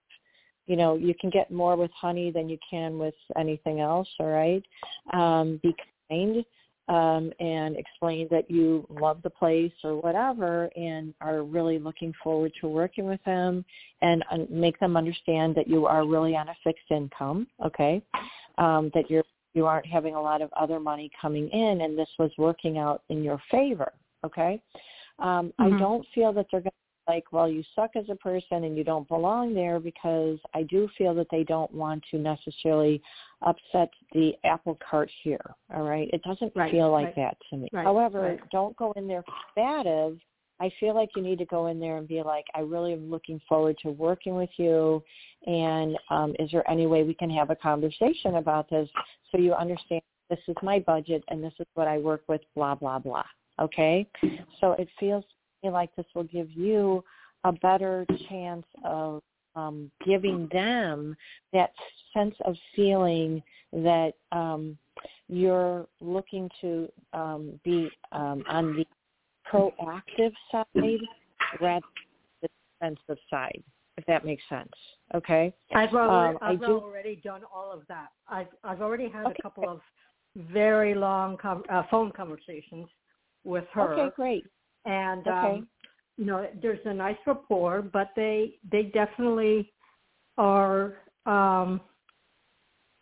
[0.69, 4.27] you know you can get more with honey than you can with anything else all
[4.27, 4.63] right
[5.13, 5.75] um be
[6.09, 6.45] kind
[6.87, 12.51] um and explain that you love the place or whatever and are really looking forward
[12.61, 13.65] to working with them
[14.01, 18.01] and uh, make them understand that you are really on a fixed income okay
[18.57, 22.09] um that you're you aren't having a lot of other money coming in and this
[22.17, 23.91] was working out in your favor
[24.25, 24.61] okay
[25.19, 25.79] um i Mhm.
[25.79, 28.83] don't feel that they're going to like, well, you suck as a person and you
[28.83, 33.01] don't belong there because I do feel that they don't want to necessarily
[33.41, 35.41] upset the apple cart here.
[35.73, 36.07] All right.
[36.13, 37.15] It doesn't Right, feel like right.
[37.15, 37.69] that to me.
[37.73, 39.23] Right, However, don't go in there
[39.55, 40.19] combative.
[40.61, 43.09] I feel like you need to go in there and be like, I really am
[43.09, 45.03] looking forward to working with you
[45.47, 48.89] and um, is there any way we can have a conversation about this
[49.31, 52.75] so you understand this is my budget and this is what I work with, blah,
[52.75, 53.23] blah, blah.
[53.59, 54.07] Okay?
[54.59, 57.03] So it feels to me like this will give you
[57.43, 59.21] a better chance of
[59.55, 61.15] um, giving them
[61.53, 61.71] that
[62.13, 63.41] sense of feeling
[63.73, 64.77] that um,
[65.27, 68.85] you're looking to um, be um, on the
[69.51, 70.65] proactive side
[71.61, 71.81] rather than
[72.41, 73.63] the defensive side,
[73.97, 74.71] if that makes sense.
[75.15, 75.53] Okay?
[75.73, 78.09] I've already, Um, I've do- already done all of that.
[78.27, 79.35] I've I've already had Okay.
[79.39, 79.81] a couple of
[80.35, 82.87] very long com- uh, phone conversations
[83.43, 84.45] with her, Okay, great.
[84.85, 85.47] and Okay.
[85.57, 85.67] um,
[86.17, 89.71] you know, there's a nice rapport, but they they definitely
[90.37, 91.81] are um,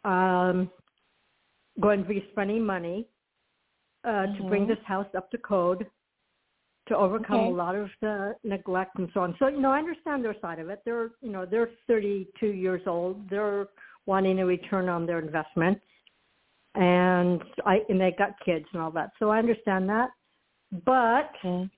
[0.03, 0.71] um,
[1.79, 3.07] going to be spending money
[4.03, 4.67] uh, to bring Mhm.
[4.67, 5.89] this house up to code
[6.87, 7.49] to overcome Okay.
[7.49, 9.35] a lot of the neglect and so on.
[9.39, 10.81] So, you know, I understand their side of it.
[10.85, 13.29] They're, you know, they're 32 years old.
[13.29, 13.67] They're
[14.05, 15.79] wanting a return on their investment.
[16.75, 19.11] And I, and they got kids and all that.
[19.19, 20.09] So I understand that.
[20.85, 21.69] But Okay.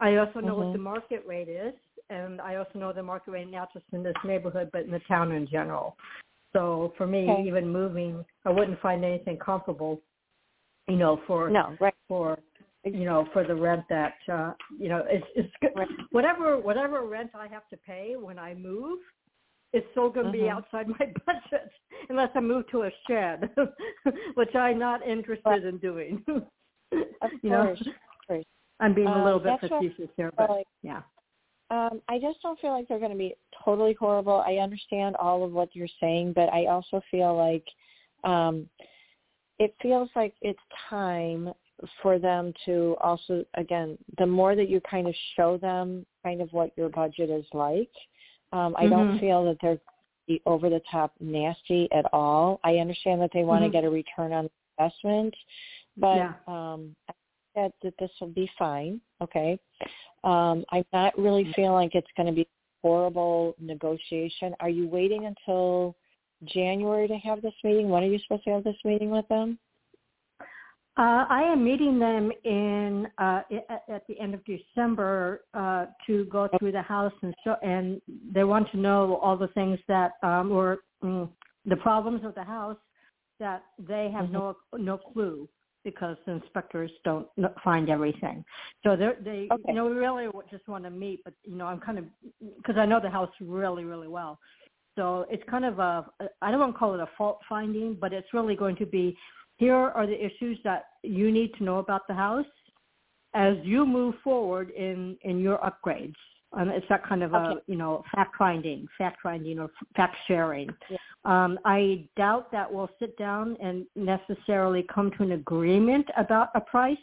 [0.00, 0.72] I also know what Mhm.
[0.72, 1.74] the market rate is.
[2.10, 5.00] And I also know the market rate not just in this neighborhood, but in the
[5.00, 5.96] town in general.
[6.52, 7.46] So for me, Okay.
[7.46, 10.00] even moving, I wouldn't find anything comparable,
[10.88, 11.94] you know, for No, right.
[12.08, 12.38] for
[12.84, 15.72] you know, for the rent that uh, you know, it's it's good.
[16.10, 18.98] whatever whatever rent I have to pay when I move,
[19.72, 20.50] it's still going to be Mhm.
[20.50, 21.70] outside my budget
[22.08, 23.50] unless I move to a shed,
[24.34, 26.24] which I'm not interested in doing.
[27.42, 27.80] You know, course.
[27.80, 27.86] Of
[28.28, 28.44] course.
[28.78, 31.02] I'm being a Um, little bit that's what- facetious here, but like- yeah.
[31.70, 34.44] Um, I just don't feel like they're going to be totally horrible.
[34.46, 37.64] I understand all of what you're saying, but I also feel like
[38.22, 38.68] um,
[39.58, 41.52] it feels like it's time
[42.02, 46.52] for them to also, again, the more that you kind of show them kind of
[46.52, 47.90] what your budget is like,
[48.52, 49.20] um, I don't Mhm.
[49.20, 49.80] feel that they're
[50.26, 52.58] be over the top nasty at all.
[52.64, 53.72] I understand that they want to Mhm.
[53.72, 54.48] get a return on
[54.78, 55.36] investment,
[55.96, 56.34] but Yeah.
[56.46, 59.00] um, I think that, that this will be fine.
[59.20, 59.58] Okay.
[60.22, 62.48] Um, I'm not really feeling like it's going to be
[62.82, 64.54] horrible negotiation.
[64.60, 65.94] Are you waiting until
[66.44, 67.90] January to have this meeting?
[67.90, 69.58] When are you supposed to have this meeting with them?
[70.96, 76.48] Uh, I am meeting them in uh, at, the end of December uh, to go
[76.58, 78.00] through the house and so, and
[78.32, 81.28] they want to know all the things that um, were mm,
[81.66, 82.76] the problems of the house
[83.40, 85.48] that they have no no clue
[85.82, 87.26] because the inspectors don't
[87.64, 88.44] find everything.
[88.84, 89.62] So they're, they Okay.
[89.66, 92.04] you know we really just want to meet, but you know I'm kind of
[92.56, 94.38] because I know the house really really well.
[94.94, 96.06] So it's kind of a
[96.40, 99.16] I don't want to call it a fault finding, but it's really going to be
[99.56, 102.46] here are the issues that you need to know about the house
[103.34, 106.14] as you move forward in in your upgrades.
[106.56, 110.70] And it's that kind of a you know fact finding, fact finding or fact sharing.
[110.88, 110.98] Yeah.
[111.24, 116.60] Um, I doubt that we'll sit down and necessarily come to an agreement about a
[116.60, 116.96] price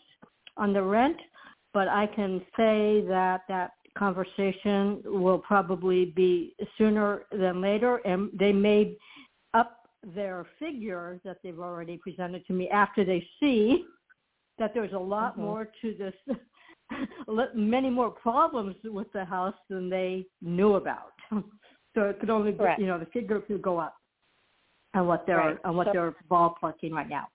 [0.57, 1.17] on the rent,
[1.73, 8.53] but I can say that that conversation will probably be sooner than later, and they
[8.53, 8.95] may
[10.03, 13.85] their figure that they've already presented to me after they see
[14.57, 15.39] that there's a lot Mhm.
[15.41, 16.15] more to this,
[17.55, 21.13] many more problems with the house than they knew about.
[21.93, 22.79] So it could only, Correct.
[22.79, 23.97] you know, the figure could go up
[24.93, 25.57] on what they're Right.
[25.65, 27.27] on what So- they're ballparking right now.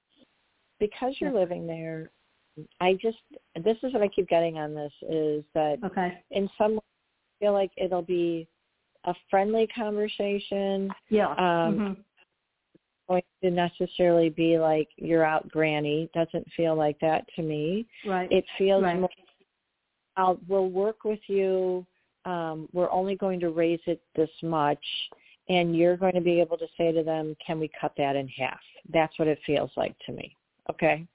[0.80, 1.40] Because you're Yeah.
[1.40, 2.10] living there,
[2.80, 3.18] I just
[3.54, 6.22] this is what I keep getting on this is that Okay.
[6.30, 8.48] in some way I feel like it'll be
[9.04, 10.90] a friendly conversation.
[11.10, 11.28] Yeah.
[11.32, 12.04] Um, Mhm.
[13.08, 18.30] Going to necessarily be like you're out granny doesn't feel like that to me Right.
[18.30, 18.98] it feels Right.
[18.98, 19.08] more
[20.16, 21.86] I'll we'll work with you
[22.24, 24.84] um we're only going to raise it this much
[25.48, 28.28] and you're going to be able to say to them can we cut that in
[28.28, 28.60] half
[28.92, 30.34] that's what it feels like to me
[30.70, 31.06] okay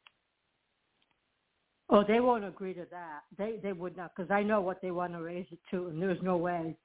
[1.93, 3.23] Oh, they won't agree to that.
[3.37, 6.01] They they would not because I know what they want to raise it to, and
[6.01, 6.77] there's no way.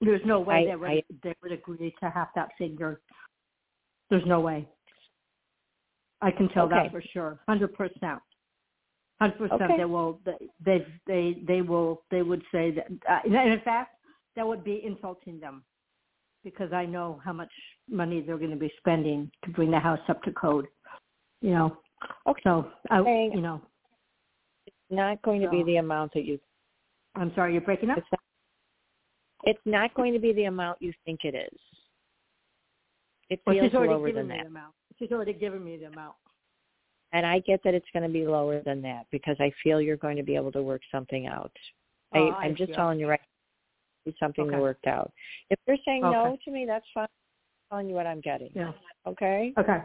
[0.00, 3.00] There's no way I- they would I- they would agree to half that figure.
[4.10, 4.68] There's no way.
[6.22, 6.74] I can tell Okay.
[6.76, 8.20] that for sure, hundred percent.
[9.20, 9.76] Hundred percent.
[9.76, 10.20] They will.
[10.64, 12.02] They they they will.
[12.10, 12.86] They would say that.
[13.08, 13.96] Uh, and in fact,
[14.34, 15.64] that would be insulting them,
[16.44, 17.52] because I know how much
[17.88, 20.66] money they're going to be spending to bring the house up to code.
[21.42, 21.78] You know.
[22.26, 22.40] Okay.
[22.44, 23.60] So I, you know,
[24.66, 26.38] It's not going to be the amount that you
[27.14, 27.98] I'm sorry, you're breaking up.
[27.98, 28.20] it's not,
[29.44, 31.58] it's not going to be the amount you think it is
[33.30, 34.74] it Well, feels lower than that the amount.
[34.98, 36.14] She's already given me the amount.
[37.12, 39.96] and I get that it's going to be lower than that because I feel you're
[39.96, 41.52] going to be able to work something out.
[42.14, 42.74] Oh, I, I'm just see.
[42.74, 43.20] telling you right.
[44.20, 44.58] Something Okay.
[44.58, 45.12] worked out.
[45.50, 47.08] If you're saying no to me, that's fine.
[47.70, 48.50] I'm telling you what I'm getting.
[48.54, 48.72] Yeah.
[49.04, 49.52] Okay.
[49.58, 49.78] Okay.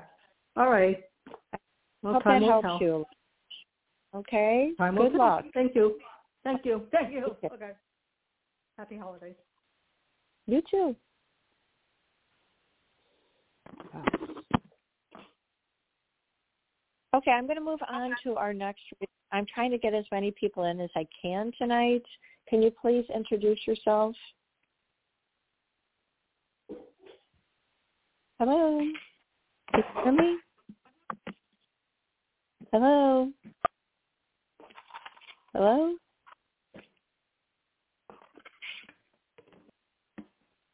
[0.56, 1.00] All right.
[2.04, 2.78] Well, Hope that helps tell.
[2.82, 3.06] you.
[4.16, 4.72] Okay.
[4.78, 5.20] Time Good tell.
[5.20, 5.46] luck.
[5.56, 5.98] Thank you.
[6.44, 6.86] Thank you.
[6.92, 7.26] Thank you.
[7.26, 7.50] Okay.
[7.52, 7.72] Okay.
[8.78, 9.36] Happy holidays.
[10.46, 10.96] You too.
[17.14, 18.82] Okay, I'm going to move on to our next.
[19.34, 22.04] I'm trying to get as many people in as I can tonight.
[22.48, 24.16] Can you please introduce yourself?
[28.40, 28.80] Hello.
[29.72, 30.38] Can you hear me?
[32.72, 33.30] Hello.
[35.54, 35.96] Hello.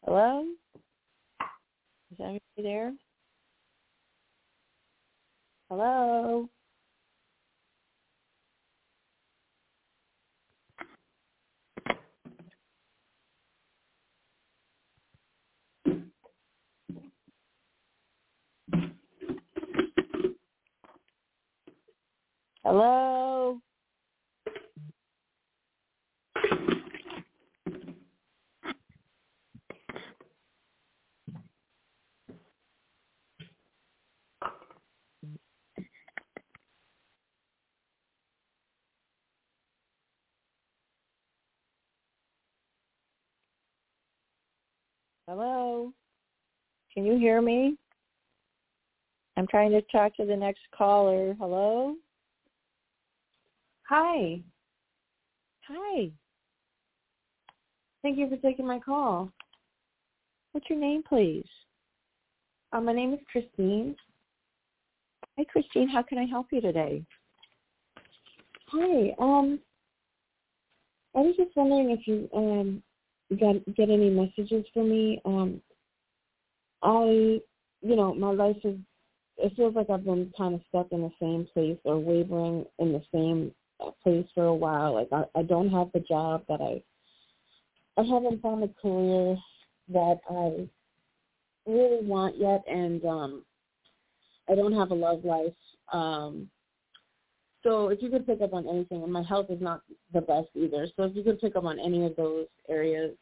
[0.05, 0.45] Hello.
[2.19, 2.93] Is anybody there?
[5.69, 6.49] Hello.
[22.63, 23.59] Hello.
[45.27, 45.91] Hello?
[46.93, 47.75] Can you hear me?
[49.35, 51.35] I'm trying to talk to the next caller.
[51.37, 51.95] Hello?
[53.89, 54.39] Hi.
[55.67, 56.09] Hi.
[58.01, 59.29] Thank you for taking my call.
[60.53, 61.45] What's your name, please?
[62.71, 63.97] Uh, my name is Christine.
[65.37, 65.89] Hi, Christine.
[65.89, 67.03] How can I help you today?
[68.69, 69.13] Hi.
[69.19, 69.59] Um,
[71.13, 72.81] I was just wondering if you um
[73.35, 75.21] got get any messages for me.
[75.25, 75.61] Um,
[76.81, 77.39] I,
[77.81, 78.77] you know, my life is.
[79.39, 82.91] It feels like I've been kind of stuck in the same place or wavering in
[82.91, 83.51] the same
[84.03, 84.95] place for a while.
[84.95, 86.81] Like I, I don't have the job that I.
[87.99, 89.37] I haven't found a career
[89.89, 90.67] that I
[91.69, 93.45] really want yet, and um,
[94.49, 95.53] I don't have a love life.
[95.91, 96.49] Um,
[97.67, 99.81] so if you could pick up on anything, and my health is not
[100.13, 100.87] the best either.
[100.95, 103.13] So if you could pick up on any of those areas.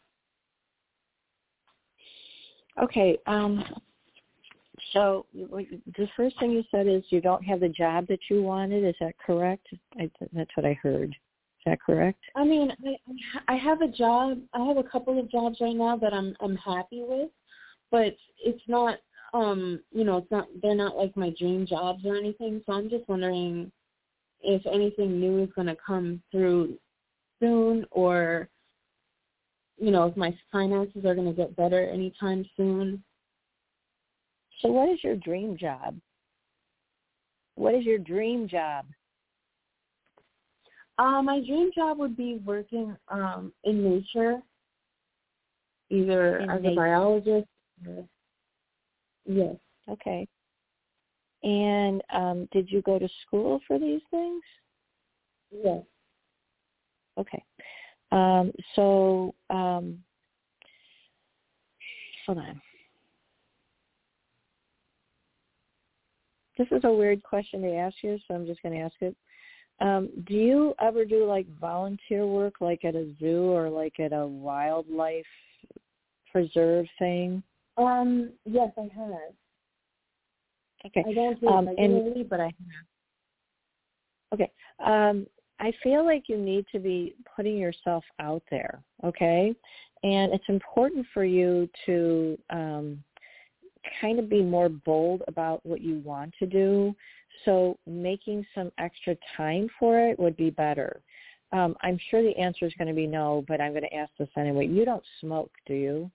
[2.81, 3.17] Okay.
[3.25, 3.63] Um,
[4.93, 8.85] so the first thing you said is you don't have the job that you wanted.
[8.85, 9.65] Is that correct?
[9.99, 11.09] I, that's what I heard.
[11.09, 12.19] Is that correct?
[12.35, 14.37] I mean, I I have a job.
[14.53, 17.29] I have a couple of jobs right now that I'm I'm happy with,
[17.89, 18.99] but it's not
[19.33, 22.61] um you know it's not they're not like my dream jobs or anything.
[22.67, 23.71] So I'm just wondering
[24.41, 26.77] if anything new is going to come through
[27.39, 28.49] soon or
[29.77, 33.03] you know if my finances are going to get better anytime soon.
[34.61, 35.97] So what is your dream job?
[37.55, 38.85] What is your dream job?
[40.97, 44.41] Uh my dream job would be working um in nature
[45.89, 46.71] either in as nature.
[46.71, 47.47] a biologist
[47.85, 48.05] or,
[49.25, 49.55] yes.
[49.89, 50.27] Okay
[51.45, 54.41] and um, did you go to school for these things?
[55.51, 55.83] Yes.
[57.17, 57.43] Okay.
[58.11, 59.99] Um, so um,
[62.25, 62.61] hold on.
[66.57, 69.15] This is a weird question to ask you, so I'm just going to ask it.
[69.81, 74.13] Um, do you ever do like volunteer work, like at a zoo or like at
[74.13, 75.25] a wildlife
[76.31, 77.43] preserve thing?
[77.77, 79.33] Um, yes, I have.
[80.85, 81.03] Okay.
[81.07, 82.85] I don't do um, regularly, and, but I have.
[84.33, 84.51] Okay.
[84.83, 85.27] Um,
[85.59, 89.55] I feel like you need to be putting yourself out there, okay?
[90.03, 93.03] And it's important for you to um,
[94.01, 96.93] kind of be more bold about what you want to do.
[97.45, 101.01] So making some extra time for it would be better.
[101.51, 104.11] Um, I'm sure the answer is going to be no, but I'm going to ask
[104.19, 104.67] this anyway.
[104.67, 106.11] You don't smoke, do you?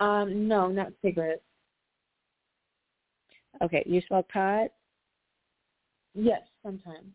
[0.00, 1.42] Um, no, not cigarettes.
[3.62, 4.68] Okay, you smoke pot?
[6.14, 7.12] Yes, sometimes.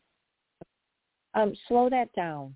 [1.34, 2.56] Um, slow that down,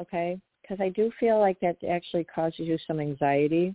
[0.00, 0.38] okay?
[0.62, 3.74] Because I do feel like that actually causes you some anxiety.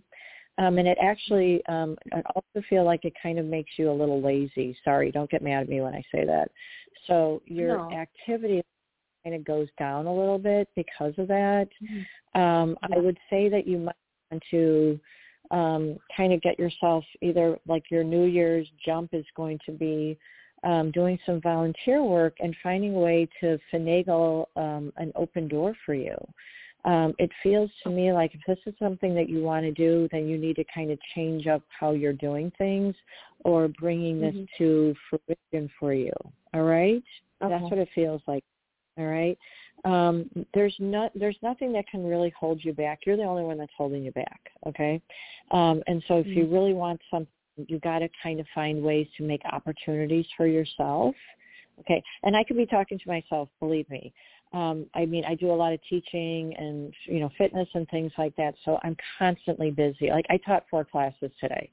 [0.58, 3.92] Um, and it actually, um, I also feel like it kind of makes you a
[3.92, 4.76] little lazy.
[4.84, 6.50] Sorry, don't get mad at me when I say that.
[7.06, 7.92] So your no.
[7.92, 8.62] activity
[9.24, 11.68] kind of goes down a little bit because of that.
[11.82, 12.40] Mm-hmm.
[12.40, 12.96] Um, yeah.
[12.96, 13.96] I would say that you might
[14.30, 15.00] want to
[15.52, 20.18] um, kind of get yourself either like your New Year's jump is going to be
[20.64, 25.74] um, doing some volunteer work and finding a way to finagle um, an open door
[25.84, 26.16] for you.
[26.84, 30.08] Um, it feels to me like if this is something that you want to do,
[30.10, 32.94] then you need to kind of change up how you're doing things
[33.44, 34.64] or bringing this mm-hmm.
[34.64, 36.12] to fruition for you.
[36.54, 37.02] All right?
[37.42, 37.52] Okay.
[37.52, 38.44] That's what it feels like.
[38.98, 39.38] All right.
[39.84, 43.00] Um, there's not there's nothing that can really hold you back.
[43.04, 44.40] You're the only one that's holding you back.
[44.66, 45.00] Okay.
[45.50, 46.38] Um, and so if mm-hmm.
[46.38, 47.26] you really want something,
[47.56, 51.14] you got to kind of find ways to make opportunities for yourself.
[51.80, 52.02] Okay.
[52.22, 53.48] And I could be talking to myself.
[53.60, 54.12] Believe me.
[54.52, 58.12] Um, I mean, I do a lot of teaching and you know fitness and things
[58.18, 58.54] like that.
[58.64, 60.10] So I'm constantly busy.
[60.10, 61.70] Like I taught four classes today,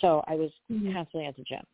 [0.00, 0.92] so I was mm-hmm.
[0.92, 1.64] constantly at the gym.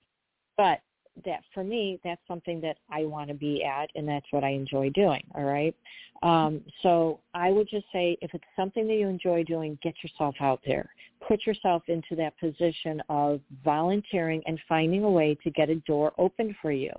[0.56, 0.80] But
[1.24, 4.50] that for me, that's something that I want to be at, and that's what I
[4.50, 5.22] enjoy doing.
[5.34, 5.74] All right.
[6.22, 10.34] Um, so I would just say, if it's something that you enjoy doing, get yourself
[10.40, 10.90] out there.
[11.26, 16.12] Put yourself into that position of volunteering and finding a way to get a door
[16.18, 16.92] open for you.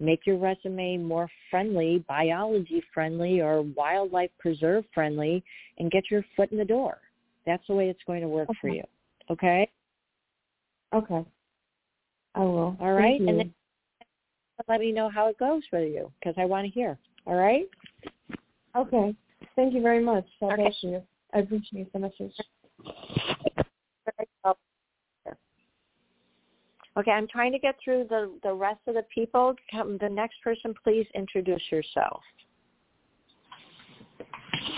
[0.00, 5.44] Make your resume more friendly, biology friendly, or wildlife preserve friendly,
[5.78, 6.98] and get your foot in the door.
[7.46, 8.58] That's the way it's going to work okay.
[8.60, 8.84] for you.
[9.30, 9.70] Okay.
[10.94, 11.24] Okay.
[12.34, 12.76] I will.
[12.80, 13.20] All right.
[13.20, 13.54] And then
[14.68, 16.98] let me know how it goes for you because I want to hear.
[17.26, 17.68] All right?
[18.76, 19.14] Okay.
[19.56, 20.24] Thank you very much.
[20.40, 20.62] God okay.
[20.62, 21.02] bless you.
[21.34, 22.32] I appreciate the message.
[26.94, 29.54] Okay, I'm trying to get through the, the rest of the people.
[29.70, 32.20] Come, the next person, please introduce yourself.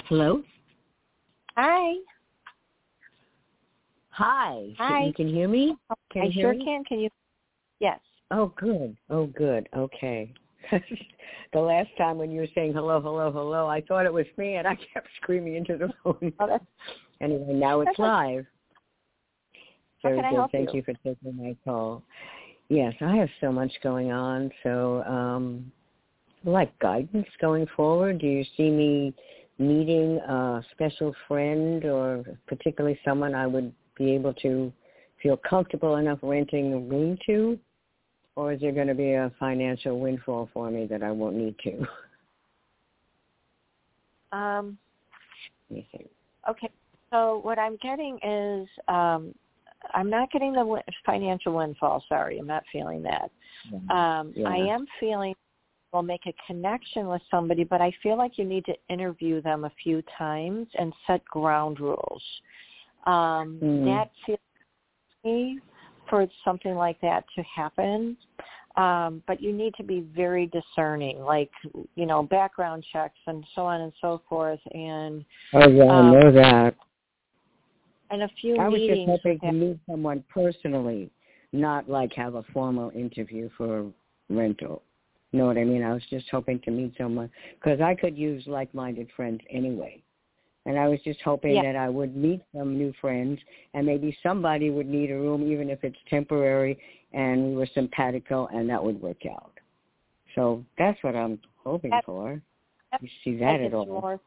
[0.09, 0.43] Hello?
[1.57, 1.95] Hi.
[4.11, 4.69] Hi.
[4.79, 5.07] Hi.
[5.07, 5.77] You can hear me?
[6.13, 6.65] Can I you hear sure me?
[6.65, 6.85] can.
[6.85, 7.09] Can you?
[7.81, 7.99] Yes.
[8.37, 8.97] Oh, good.
[9.11, 9.69] Oh, good.
[9.77, 10.35] Okay.
[11.53, 14.57] the last time when you were saying hello, hello, hello, I thought it was me,
[14.57, 16.33] and I kept screaming into the phone.
[17.21, 18.45] Anyway, now it's live.
[20.03, 20.37] How Very can I good.
[20.37, 20.79] help Thank you?
[20.79, 22.03] you for taking my call.
[22.69, 24.51] Yes, I have so much going on.
[24.65, 25.73] So, um,
[26.45, 29.15] like guidance going forward, do you see me
[29.59, 34.73] meeting a special friend or particularly someone I would be able to
[35.23, 37.59] feel comfortable enough renting a room to?
[38.37, 41.55] Or is there going to be a financial windfall for me that I won't need
[41.65, 41.87] to?
[44.33, 44.77] Um,
[45.71, 46.09] Let me think.
[46.51, 46.69] okay.
[47.13, 49.33] So what I'm getting is um,
[49.95, 52.05] I'm not getting the wi- financial windfall.
[52.09, 53.31] Sorry, I'm not feeling that.
[53.91, 54.49] Um, Yeah.
[54.49, 55.35] I am feeling
[55.93, 59.65] we'll make a connection with somebody, but I feel like you need to interview them
[59.65, 62.23] a few times and set ground rules.
[63.07, 63.85] Um, Mm.
[63.85, 64.39] That feels
[65.23, 65.61] me
[66.09, 68.17] for something like that to happen.
[68.77, 71.51] Um, but you need to be very discerning, like
[71.95, 76.13] you know, background checks and so on and so forth, and Oh yeah, Um, I
[76.13, 76.75] know that.
[78.11, 78.61] and a few meetings.
[78.61, 81.11] I was just hoping to meet someone personally,
[81.53, 83.87] not like have a formal interview for
[84.29, 84.83] rental.
[85.31, 85.83] You know what I mean?
[85.83, 90.01] I was just hoping to meet someone because I could use like-minded friends anyway.
[90.67, 91.63] And I was just hoping Yeah.
[91.63, 93.39] that I would meet some new friends
[93.75, 96.79] and maybe somebody would need a room even if it's temporary
[97.13, 99.53] and we were simpatico and that would work out.
[100.35, 102.41] So that's what I'm hoping That- for.
[102.93, 103.87] that You see that at all?
[103.87, 104.21] more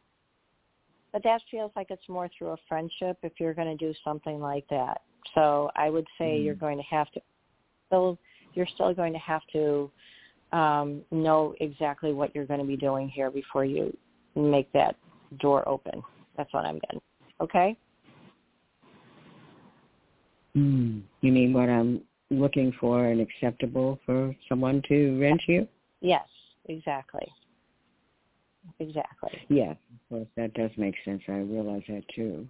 [1.13, 4.39] but that feels like it's more through a friendship if you're going to do something
[4.39, 5.01] like that
[5.33, 6.43] so i would say Mhm.
[6.43, 7.21] you're going to have to
[7.87, 8.19] still
[8.53, 9.89] you're still going to have to
[10.51, 13.95] um know exactly what you're going to be doing here before you
[14.35, 14.95] make that
[15.39, 16.03] door open
[16.37, 17.01] that's what i'm getting
[17.41, 17.75] okay
[20.55, 21.03] Mm.
[21.21, 25.67] You mean what I'm looking for and acceptable for someone to rent you?
[26.01, 26.27] yes
[26.67, 27.31] exactly
[28.79, 31.21] exactly Yes, of course, that does make sense.
[31.27, 32.47] I realize that too.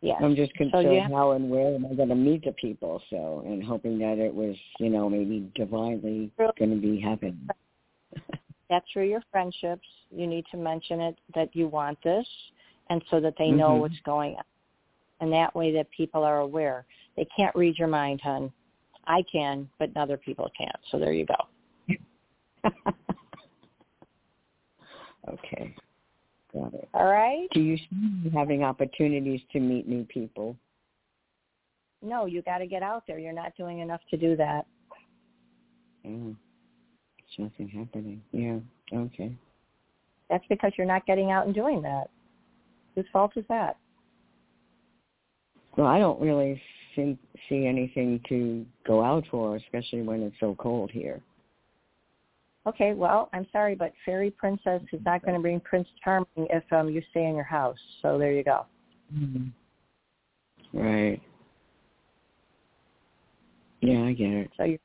[0.00, 2.44] yes I'm just So concerned you have- how and where am I going to meet
[2.44, 6.98] the people, so, and hoping that it was, you know, maybe divinely going to be
[6.98, 7.48] happening.
[8.70, 12.26] that's through your friendships you need to mention it that you want this
[12.90, 13.80] and so that they know Mhm.
[13.80, 14.44] what's going on
[15.20, 16.84] and that way that people are aware
[17.16, 18.52] they can't read your mind hon.
[19.06, 21.36] i can but other people can't so there you go
[25.28, 25.74] okay,
[26.52, 26.88] got it.
[26.94, 30.56] all right Do you see having opportunities to meet new people?
[32.02, 34.66] no you got to get out there you're not doing enough to do that
[36.04, 36.36] Mm.
[37.36, 38.22] There's nothing happening.
[38.30, 38.60] Yeah,
[38.96, 39.34] okay.
[40.30, 42.10] that's because you're not getting out and doing that
[42.96, 43.76] whose fault is that
[45.76, 46.60] Well, I don't really
[46.96, 47.16] see,
[47.48, 51.20] see anything to go out for, especially when it's so cold here.
[52.66, 56.64] okay well i'm sorry but fairy princess is not going to bring prince charming if
[56.72, 58.66] um you stay in your house so there you go
[60.72, 61.22] Right.
[63.80, 64.50] Yeah, I get it.
[64.56, 64.78] so you're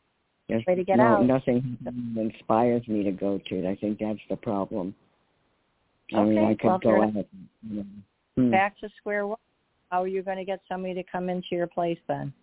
[0.47, 1.25] Yes, Way to get no, out.
[1.25, 1.77] Nothing
[2.17, 3.65] inspires me to go to it.
[3.65, 4.93] I think that's the problem.
[6.13, 7.13] I mean, Okay, I could well, go out.
[7.15, 7.85] You know.
[8.37, 8.51] Hmm.
[8.51, 9.37] back to square one
[9.89, 12.33] how are you going to get somebody to come into your place then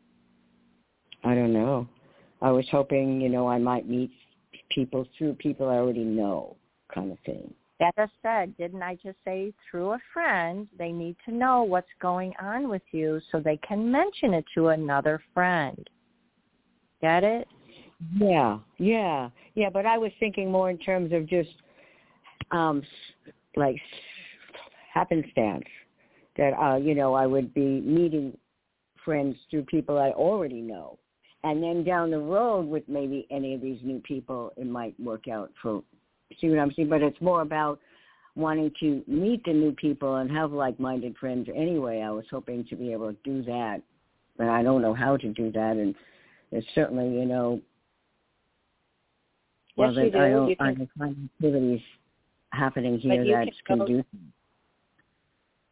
[1.25, 1.89] I don't know.
[2.41, 4.11] I was hoping, you know, I might meet
[4.71, 6.57] people through people I already know,
[6.93, 7.53] kind of thing.
[7.81, 11.89] That I said, didn't I just say through a friend, they need to know what's
[12.01, 15.89] going on with you so they can mention it to another friend.
[17.01, 17.47] Get it?
[18.17, 19.71] Yeah, yeah, yeah.
[19.71, 21.51] But I was thinking more in terms of just,
[22.51, 22.83] um,
[23.59, 23.77] like
[24.93, 25.65] happenstance
[26.37, 28.37] that uh, you know I would be meeting
[29.05, 30.99] friends through people I already know,
[31.45, 35.29] and then down the road with maybe any of these new people, it might work
[35.29, 35.83] out for.
[36.41, 36.89] See what I'm saying?
[36.89, 37.81] But it's more about
[38.37, 41.49] wanting to meet the new people and have like-minded friends.
[41.55, 43.83] Anyway, I was hoping to be able to do that,
[44.37, 45.95] but I don't know how to do that, and
[46.53, 47.61] it's certainly you know
[49.77, 50.35] well, yes, you then I do.
[50.35, 51.81] don't You can, find activities
[52.53, 54.05] happening here that's conducive.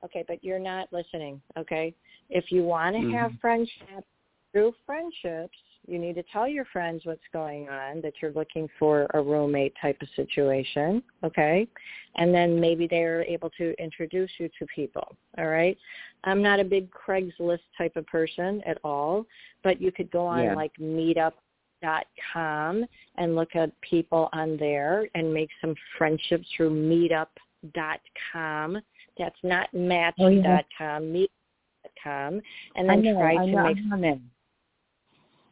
[0.05, 1.95] okay, but you're not listening, okay?
[2.31, 3.41] If you want to have Mhm.
[3.41, 4.07] friendships
[4.53, 9.07] through friendships, you need to tell your friends what's going on, that you're looking for
[9.15, 11.67] a roommate type of situation, okay?
[12.17, 15.77] And then maybe they're able to introduce you to people, all right?
[16.25, 19.27] I'm not a big Craigslist type of person at all,
[19.63, 20.55] but you could go on Yeah.
[20.55, 20.79] like
[21.83, 22.85] meetup.com
[23.17, 28.79] and look at people on there and make some friendships through meetup.com.
[29.19, 30.99] That's not match.com, Oh, yeah.
[31.01, 31.31] meet.com
[32.03, 32.41] com,
[32.77, 33.77] and then know, try I to know, make.
[33.93, 34.21] I'm in.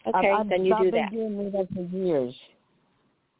[0.06, 1.12] Okay, I've, I've, then you I've do been that.
[1.12, 2.34] doing meetups for years.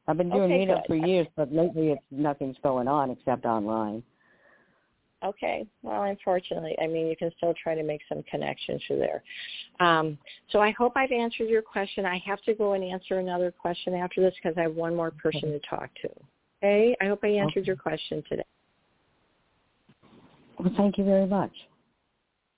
[0.07, 1.01] I've been doing Okay, meetups good.
[1.01, 4.03] for years, but lately it's nothing's going on except online.
[5.25, 5.67] Okay.
[5.83, 9.23] Well, unfortunately, I mean, you can still try to make some connections through there.
[9.81, 10.19] Um,
[10.51, 12.05] so I hope I've answered your question.
[12.05, 15.11] I have to go and answer another question after this because I have one more
[15.11, 16.09] person to talk to.
[16.63, 16.97] Okay.
[17.01, 17.67] I hope I answered Okay.
[17.67, 18.45] your question today.
[20.59, 21.53] Well, thank you very much.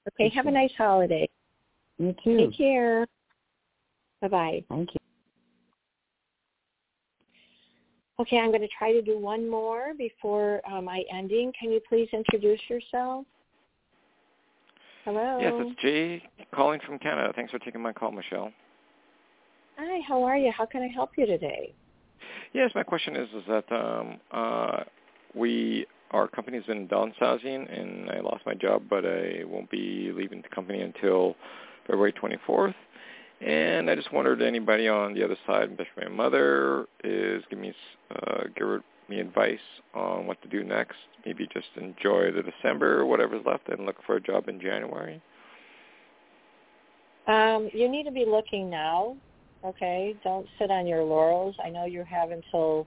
[0.09, 0.29] Okay.
[0.29, 1.29] Have a nice holiday.
[1.99, 2.37] You too.
[2.37, 3.07] Take care.
[4.21, 4.65] Bye bye.
[4.69, 5.06] Thank you.
[8.19, 11.53] Okay, I'm going to try to do one more before um, my ending.
[11.59, 13.27] Can you please introduce yourself?
[15.05, 15.39] Hello.
[15.41, 16.23] Yes, it's Jay
[16.55, 17.33] calling from Canada.
[17.37, 18.53] Thanks for taking my call, Michelle.
[19.77, 20.51] Hi, how are you?
[20.51, 21.75] How can I help you today?
[22.55, 24.85] Yes, my question is is that um, uh,
[25.35, 30.41] we our company's been downsizing, and I lost my job, but I won't be leaving
[30.41, 31.37] the company until
[31.87, 32.75] February 24th.
[33.41, 37.75] And I just wondered anybody on the other side, especially my mother, is give me
[38.11, 38.81] uh, give
[39.11, 39.59] me advice
[39.95, 40.97] on what to do next.
[41.25, 45.21] Maybe just enjoy the December, or whatever's left, and look for a job in January.
[47.27, 49.17] Um, you need to be looking now.
[49.65, 51.57] Okay, don't sit on your laurels.
[51.63, 52.87] I know you have until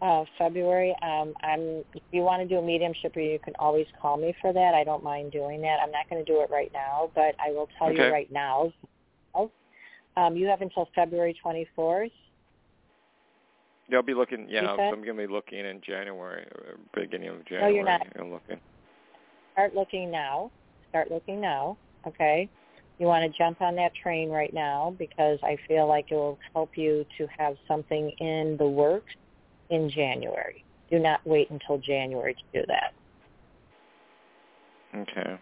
[0.00, 0.96] uh, February.
[1.02, 1.84] Um, I'm.
[1.94, 4.72] If you want to do a mediumship you can always call me for that.
[4.74, 5.78] I don't mind doing that.
[5.82, 8.06] I'm not going to do it right now, but I will tell Okay.
[8.06, 8.72] you right now.
[10.16, 12.10] Um, you have until February 24th.
[13.88, 14.46] Yeah, I'll be looking.
[14.48, 14.76] Yeah?
[14.78, 17.72] I'm gonna be looking in January, uh, beginning of January.
[17.72, 18.06] No, you're not.
[18.18, 18.60] I'm looking.
[19.52, 20.50] Start looking now.
[20.88, 21.76] Start looking now.
[22.06, 22.48] Okay.
[22.98, 26.38] You want to jump on that train right now because I feel like it will
[26.54, 29.12] help you to have something in the works
[29.70, 30.64] in January.
[30.90, 32.92] Do not wait until January to do that.
[34.94, 35.38] Okay.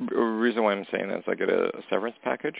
[0.00, 2.58] The reason why I'm saying that is I get a, severance package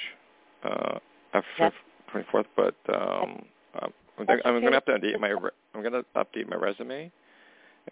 [0.64, 0.98] uh,
[1.34, 1.72] after Yep.
[2.12, 3.44] 24th, but um,
[3.80, 3.92] I'm,
[4.28, 7.12] I'm going to have to update my re- I'm going to update my resume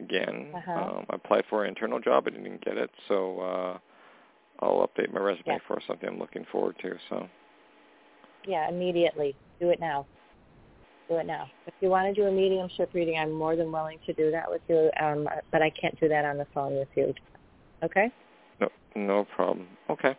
[0.00, 0.52] again.
[0.54, 0.72] Uh-huh.
[0.72, 3.78] Um, I applied for an internal job, I didn't get it, so uh,
[4.60, 6.96] I'll update my resume for something I'm looking forward to.
[7.08, 7.28] So
[8.46, 9.36] Yeah, immediately.
[9.60, 10.06] Do it now.
[11.08, 11.46] Do it now.
[11.66, 14.50] If you want to do a mediumship reading, I'm more than willing to do that
[14.50, 17.14] with you, um, but I can't do that on the phone with you.
[17.84, 18.10] Okay?
[18.60, 19.68] No, no problem.
[19.90, 20.16] Okay.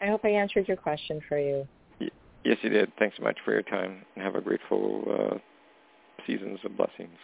[0.00, 1.66] I hope I answered your question for you.
[2.44, 2.90] Yes, you did.
[2.98, 5.04] Thanks so much for your time, and have a grateful
[5.34, 5.38] uh,
[6.26, 7.18] seasons of blessings.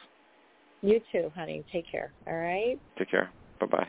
[0.82, 1.64] You too, honey.
[1.72, 2.12] Take care.
[2.26, 2.78] All right?
[2.98, 3.30] Take care.
[3.60, 3.88] Bye bye.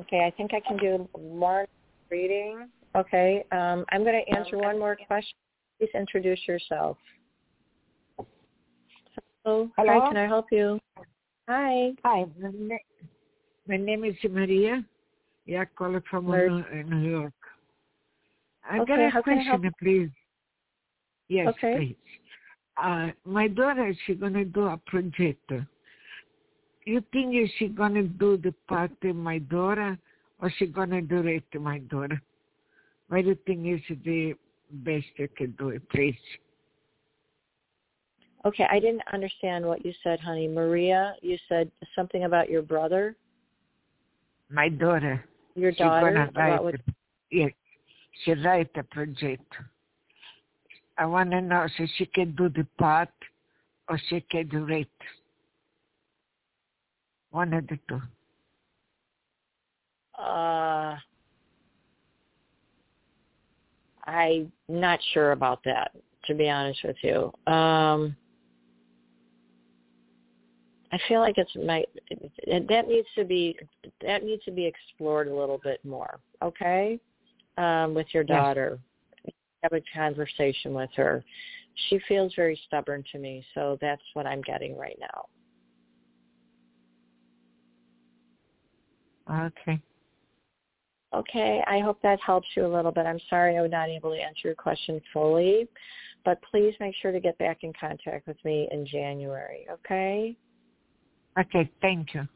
[0.00, 1.66] Okay, I think I can do more
[2.10, 2.68] reading.
[2.94, 5.34] Okay, um, I'm going to answer one more question.
[5.78, 6.98] Please introduce yourself.
[9.44, 9.70] Hello.
[9.76, 10.00] Hello?
[10.00, 10.78] Hi, can I help you?
[11.52, 11.92] Hi.
[12.02, 12.24] Hi,
[13.68, 14.82] my, name is Maria.
[15.44, 17.34] Yeah, calling from Mar- New, uh, New York.
[18.64, 20.10] I Okay, got a how can I help question, please.
[21.28, 21.76] Yes, Okay.
[21.76, 21.96] please.
[22.82, 25.52] Uh, my daughter, she gonna do a project.
[26.86, 29.98] You think is she gonna do the part of my daughter,
[30.40, 32.18] or she gonna do it to my daughter?
[33.08, 34.32] What do you think is the
[34.70, 36.16] best you can do it, please?
[38.44, 40.48] Okay, I didn't understand what you said, honey.
[40.48, 43.14] Maria, you said something about your brother,
[44.50, 45.24] My daughter.
[45.54, 46.28] your she daughter.
[46.34, 46.74] About what?
[46.74, 46.94] the-
[47.30, 47.52] yes,
[48.24, 49.52] she write a project.
[50.98, 53.08] I want to know so she can do the part
[53.88, 54.88] or she can do it.
[57.30, 58.00] One of the two.
[60.20, 60.96] Uh,
[64.04, 65.92] I'm not sure about that,
[66.26, 67.32] to be honest with you.
[67.52, 68.16] Um,
[70.92, 71.84] I feel like it's my
[72.68, 73.56] that needs to be
[74.02, 76.20] that needs to be explored a little bit more.
[76.42, 77.00] Okay,
[77.56, 78.28] um, with your Yes.
[78.28, 78.78] daughter,
[79.62, 81.24] have a conversation with her.
[81.88, 85.26] She feels very stubborn to me, so that's what I'm getting right now.
[89.46, 89.80] Okay.
[91.14, 93.06] Okay, I hope that helps you a little bit.
[93.06, 95.68] I'm sorry I was not able to answer your question fully,
[96.24, 100.36] but please make sure to get back in contact with me in January, okay?
[101.38, 102.26] Okay, thank you.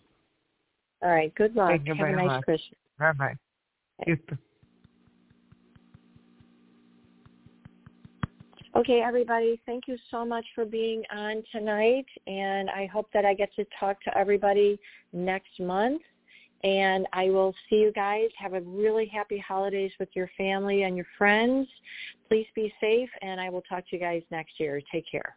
[1.03, 1.71] All right, good luck.
[1.71, 2.45] Thank you Have a nice much.
[2.45, 2.79] Christmas.
[2.99, 3.37] Bye bye.
[4.07, 4.37] You too.
[8.77, 13.33] Okay, everybody, thank you so much for being on tonight, and I hope that I
[13.33, 14.79] get to talk to everybody
[15.15, 16.03] next month.
[16.63, 18.29] And I will see you guys.
[18.39, 21.67] Have a really happy holidays with your family and your friends.
[22.29, 24.81] Please be safe, and I will talk to you guys next year.
[24.93, 25.37] Take care.